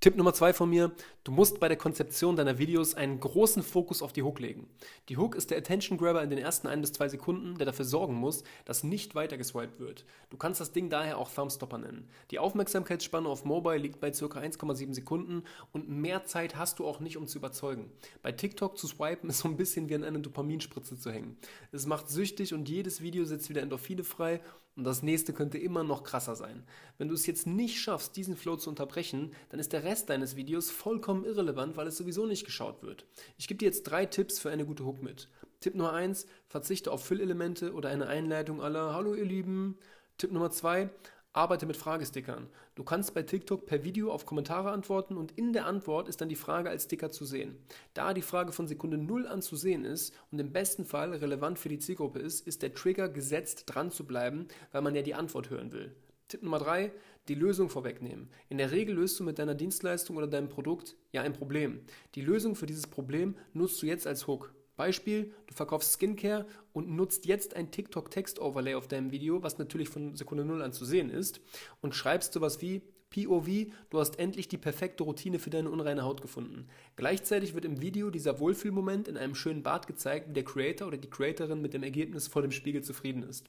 Tipp 0.00 0.14
Nummer 0.14 0.32
zwei 0.32 0.52
von 0.52 0.70
mir, 0.70 0.92
du 1.24 1.32
musst 1.32 1.58
bei 1.58 1.66
der 1.66 1.76
Konzeption 1.76 2.36
deiner 2.36 2.58
Videos 2.58 2.94
einen 2.94 3.18
großen 3.18 3.64
Fokus 3.64 4.00
auf 4.00 4.12
die 4.12 4.22
Hook 4.22 4.38
legen. 4.38 4.68
Die 5.08 5.16
Hook 5.16 5.34
ist 5.34 5.50
der 5.50 5.58
Attention 5.58 5.98
Grabber 5.98 6.22
in 6.22 6.30
den 6.30 6.38
ersten 6.38 6.68
ein 6.68 6.82
bis 6.82 6.92
zwei 6.92 7.08
Sekunden, 7.08 7.58
der 7.58 7.66
dafür 7.66 7.84
sorgen 7.84 8.14
muss, 8.14 8.44
dass 8.64 8.84
nicht 8.84 9.16
weiter 9.16 9.36
geswiped 9.36 9.80
wird. 9.80 10.04
Du 10.30 10.36
kannst 10.36 10.60
das 10.60 10.70
Ding 10.70 10.88
daher 10.88 11.18
auch 11.18 11.28
Thumbstopper 11.28 11.78
nennen. 11.78 12.08
Die 12.30 12.38
Aufmerksamkeitsspanne 12.38 13.28
auf 13.28 13.44
Mobile 13.44 13.78
liegt 13.78 13.98
bei 13.98 14.12
ca. 14.12 14.24
1,7 14.26 14.94
Sekunden 14.94 15.42
und 15.72 15.88
mehr 15.88 16.24
Zeit 16.24 16.54
hast 16.54 16.78
du 16.78 16.86
auch 16.86 17.00
nicht, 17.00 17.16
um 17.16 17.26
zu 17.26 17.38
überzeugen. 17.38 17.90
Bei 18.22 18.30
TikTok 18.30 18.78
zu 18.78 18.86
swipen 18.86 19.28
ist 19.30 19.40
so 19.40 19.48
ein 19.48 19.56
bisschen 19.56 19.88
wie 19.88 19.96
an 19.96 20.04
einer 20.04 20.20
Dopaminspritze 20.20 20.96
zu 20.96 21.10
hängen. 21.10 21.36
Es 21.72 21.86
macht 21.86 22.08
süchtig 22.08 22.54
und 22.54 22.68
jedes 22.68 23.00
Video 23.00 23.24
setzt 23.24 23.50
wieder 23.50 23.62
Endorphine 23.62 24.04
frei 24.04 24.42
und 24.78 24.84
das 24.84 25.02
nächste 25.02 25.32
könnte 25.32 25.58
immer 25.58 25.82
noch 25.82 26.04
krasser 26.04 26.36
sein. 26.36 26.62
Wenn 26.98 27.08
du 27.08 27.14
es 27.14 27.26
jetzt 27.26 27.48
nicht 27.48 27.80
schaffst, 27.80 28.14
diesen 28.14 28.36
Flow 28.36 28.54
zu 28.54 28.70
unterbrechen, 28.70 29.32
dann 29.50 29.58
ist 29.58 29.72
der 29.72 29.82
Rest 29.82 30.08
deines 30.08 30.36
Videos 30.36 30.70
vollkommen 30.70 31.24
irrelevant, 31.24 31.76
weil 31.76 31.88
es 31.88 31.96
sowieso 31.96 32.26
nicht 32.26 32.44
geschaut 32.44 32.80
wird. 32.84 33.04
Ich 33.38 33.48
gebe 33.48 33.58
dir 33.58 33.66
jetzt 33.66 33.82
drei 33.82 34.06
Tipps 34.06 34.38
für 34.38 34.50
eine 34.50 34.64
gute 34.64 34.84
Hook 34.84 35.02
mit. 35.02 35.28
Tipp 35.58 35.74
Nummer 35.74 35.94
eins: 35.94 36.26
verzichte 36.46 36.92
auf 36.92 37.04
Füllelemente 37.04 37.72
oder 37.72 37.88
eine 37.88 38.06
Einleitung 38.06 38.62
aller 38.62 38.94
Hallo 38.94 39.16
ihr 39.16 39.24
Lieben. 39.24 39.76
Tipp 40.16 40.30
Nummer 40.30 40.52
zwei: 40.52 40.90
Arbeite 41.38 41.66
mit 41.66 41.76
Fragestickern. 41.76 42.48
Du 42.74 42.82
kannst 42.82 43.14
bei 43.14 43.22
TikTok 43.22 43.64
per 43.64 43.84
Video 43.84 44.10
auf 44.10 44.26
Kommentare 44.26 44.72
antworten 44.72 45.16
und 45.16 45.30
in 45.38 45.52
der 45.52 45.66
Antwort 45.66 46.08
ist 46.08 46.20
dann 46.20 46.28
die 46.28 46.34
Frage 46.34 46.68
als 46.68 46.86
Sticker 46.86 47.12
zu 47.12 47.24
sehen. 47.24 47.56
Da 47.94 48.12
die 48.12 48.22
Frage 48.22 48.50
von 48.50 48.66
Sekunde 48.66 48.98
0 48.98 49.28
an 49.28 49.40
zu 49.40 49.54
sehen 49.54 49.84
ist 49.84 50.12
und 50.32 50.40
im 50.40 50.52
besten 50.52 50.84
Fall 50.84 51.14
relevant 51.14 51.60
für 51.60 51.68
die 51.68 51.78
Zielgruppe 51.78 52.18
ist, 52.18 52.44
ist 52.44 52.62
der 52.62 52.74
Trigger 52.74 53.08
gesetzt 53.08 53.66
dran 53.66 53.92
zu 53.92 54.04
bleiben, 54.04 54.48
weil 54.72 54.82
man 54.82 54.96
ja 54.96 55.02
die 55.02 55.14
Antwort 55.14 55.48
hören 55.48 55.70
will. 55.70 55.94
Tipp 56.26 56.42
Nummer 56.42 56.58
3, 56.58 56.90
die 57.28 57.36
Lösung 57.36 57.68
vorwegnehmen. 57.68 58.30
In 58.48 58.58
der 58.58 58.72
Regel 58.72 58.96
löst 58.96 59.20
du 59.20 59.22
mit 59.22 59.38
deiner 59.38 59.54
Dienstleistung 59.54 60.16
oder 60.16 60.26
deinem 60.26 60.48
Produkt 60.48 60.96
ja 61.12 61.22
ein 61.22 61.34
Problem. 61.34 61.82
Die 62.16 62.20
Lösung 62.20 62.56
für 62.56 62.66
dieses 62.66 62.88
Problem 62.88 63.36
nutzt 63.52 63.80
du 63.80 63.86
jetzt 63.86 64.08
als 64.08 64.26
Hook. 64.26 64.52
Beispiel, 64.78 65.34
du 65.46 65.54
verkaufst 65.54 65.92
Skincare 65.92 66.46
und 66.72 66.88
nutzt 66.88 67.26
jetzt 67.26 67.54
ein 67.54 67.70
TikTok-Text-Overlay 67.70 68.74
auf 68.74 68.88
deinem 68.88 69.10
Video, 69.10 69.42
was 69.42 69.58
natürlich 69.58 69.90
von 69.90 70.16
Sekunde 70.16 70.46
0 70.46 70.62
an 70.62 70.72
zu 70.72 70.86
sehen 70.86 71.10
ist, 71.10 71.40
und 71.82 71.94
schreibst 71.94 72.32
sowas 72.32 72.62
wie 72.62 72.80
POV, 73.10 73.72
du 73.90 73.98
hast 73.98 74.18
endlich 74.18 74.48
die 74.48 74.58
perfekte 74.58 75.02
Routine 75.02 75.38
für 75.38 75.50
deine 75.50 75.70
unreine 75.70 76.04
Haut 76.04 76.20
gefunden. 76.20 76.68
Gleichzeitig 76.96 77.54
wird 77.54 77.64
im 77.64 77.80
Video 77.80 78.10
dieser 78.10 78.38
Wohlfühlmoment 78.38 79.08
in 79.08 79.16
einem 79.16 79.34
schönen 79.34 79.62
Bad 79.62 79.86
gezeigt, 79.86 80.28
wie 80.28 80.34
der 80.34 80.44
Creator 80.44 80.88
oder 80.88 80.98
die 80.98 81.10
Creatorin 81.10 81.62
mit 81.62 81.74
dem 81.74 81.82
Ergebnis 81.82 82.28
vor 82.28 82.42
dem 82.42 82.52
Spiegel 82.52 82.82
zufrieden 82.82 83.22
ist. 83.22 83.46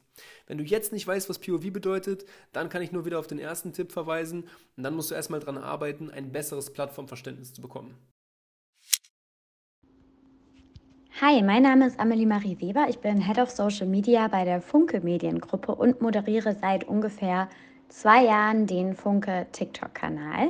Wenn 0.47 0.57
du 0.57 0.63
jetzt 0.63 0.93
nicht 0.93 1.05
weißt, 1.05 1.29
was 1.29 1.39
POV 1.39 1.71
bedeutet, 1.71 2.25
dann 2.53 2.69
kann 2.69 2.81
ich 2.81 2.91
nur 2.91 3.05
wieder 3.05 3.19
auf 3.19 3.27
den 3.27 3.39
ersten 3.39 3.73
Tipp 3.73 3.91
verweisen 3.91 4.45
und 4.77 4.83
dann 4.83 4.95
musst 4.95 5.11
du 5.11 5.15
erstmal 5.15 5.41
daran 5.41 5.57
arbeiten, 5.57 6.09
ein 6.09 6.31
besseres 6.31 6.71
Plattformverständnis 6.71 7.53
zu 7.53 7.61
bekommen. 7.61 7.95
Hi, 11.21 11.41
mein 11.41 11.63
Name 11.63 11.85
ist 11.85 11.99
Amelie 11.99 12.25
Marie 12.25 12.55
Weber. 12.61 12.85
Ich 12.87 12.99
bin 12.99 13.19
Head 13.19 13.39
of 13.39 13.49
Social 13.49 13.87
Media 13.87 14.29
bei 14.29 14.45
der 14.45 14.61
Funke 14.61 15.01
Mediengruppe 15.01 15.75
und 15.75 16.01
moderiere 16.01 16.55
seit 16.55 16.85
ungefähr 16.85 17.49
zwei 17.89 18.23
Jahren 18.23 18.67
den 18.67 18.95
Funke 18.95 19.45
TikTok-Kanal. 19.51 20.47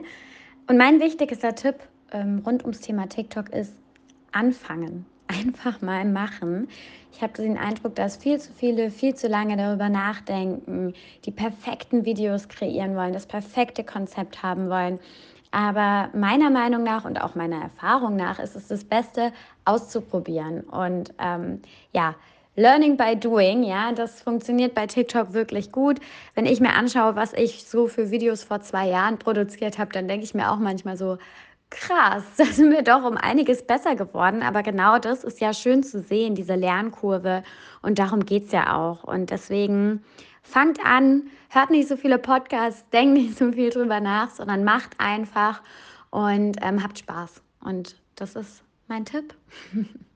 Und 0.68 0.78
mein 0.78 1.00
wichtigster 1.00 1.56
Tipp 1.56 1.78
ähm, 2.12 2.44
rund 2.46 2.62
ums 2.62 2.82
Thema 2.82 3.10
TikTok 3.10 3.50
ist 3.50 3.74
anfangen. 4.32 5.08
Einfach 5.28 5.82
mal 5.82 6.06
machen. 6.06 6.68
Ich 7.14 7.24
habe 7.24 7.34
den 7.34 7.58
Eindruck, 7.58 7.96
dass 7.96 8.18
viel 8.18 8.40
zu 8.40 8.54
viele 8.54 8.92
viel 8.92 9.16
zu 9.16 9.28
lange 9.28 9.58
darüber 9.58 9.90
nachdenken, 9.90 10.94
die 11.26 11.32
perfekten 11.32 12.06
Videos 12.06 12.48
kreieren 12.48 12.96
wollen, 12.96 13.14
das 13.14 13.26
perfekte 13.26 13.84
Konzept 13.84 14.44
haben 14.44 14.70
wollen 14.70 15.00
aber 15.52 16.10
meiner 16.14 16.50
Meinung 16.50 16.84
nach 16.84 17.06
und 17.06 17.22
auch 17.22 17.36
meiner 17.36 17.62
Erfahrung 17.62 18.16
nach 18.16 18.40
ist 18.40 18.56
es 18.56 18.68
das 18.68 18.84
Beste, 18.84 19.34
auszuprobieren. 19.66 20.62
Und 20.62 21.14
ähm, 21.20 21.62
ja, 21.92 22.16
Learning 22.56 22.98
by 22.98 23.16
Doing, 23.16 23.64
ja, 23.64 23.92
das 23.94 24.22
funktioniert 24.22 24.76
bei 24.76 24.86
TikTok 24.86 25.34
wirklich 25.34 25.72
gut. 25.72 26.00
Wenn 26.36 26.46
ich 26.46 26.60
mir 26.60 26.74
anschaue, 26.74 27.16
was 27.16 27.34
ich 27.34 27.64
so 27.64 27.88
für 27.88 28.12
Videos 28.12 28.44
vor 28.44 28.62
zwei 28.62 28.88
Jahren 28.88 29.18
produziert 29.18 29.78
habe, 29.80 29.92
dann 29.94 30.08
denke 30.08 30.26
ich 30.26 30.34
mir 30.34 30.52
auch 30.52 30.58
manchmal 30.58 30.98
so, 30.98 31.18
krass, 31.70 32.24
da 32.38 32.46
sind 32.46 32.72
wir 32.72 32.82
doch 32.82 33.04
um 33.04 33.18
einiges 33.18 33.66
besser 33.66 33.96
geworden. 33.96 34.44
Aber 34.44 34.64
genau 34.64 35.00
das 35.00 35.24
ist 35.24 35.40
ja 35.40 35.54
schön 35.54 35.84
zu 35.84 36.02
sehen, 36.02 36.36
diese 36.36 36.56
Lernkurve. 36.56 37.44
Und 37.82 38.00
darum 38.00 38.26
geht 38.26 38.48
es 38.48 38.52
ja 38.52 38.76
auch. 38.76 39.04
Und 39.04 39.30
deswegen 39.30 40.04
fangt 40.50 40.84
an, 40.86 41.30
hört 41.50 41.70
nicht 41.70 41.88
so 41.88 41.96
viele 41.96 42.18
Podcasts, 42.18 42.84
denkt 42.90 43.14
nicht 43.14 43.38
so 43.38 43.52
viel 43.52 43.70
drüber 43.70 44.00
nach, 44.00 44.30
sondern 44.32 44.64
macht 44.64 45.00
einfach 45.00 45.62
und 46.10 46.58
ähm, 46.62 46.84
habt 46.84 47.00
Spaß. 47.00 47.42
Und 47.64 47.96
das 48.16 48.36
ist 48.36 48.64
mein 48.88 49.06
Tipp. 49.06 49.34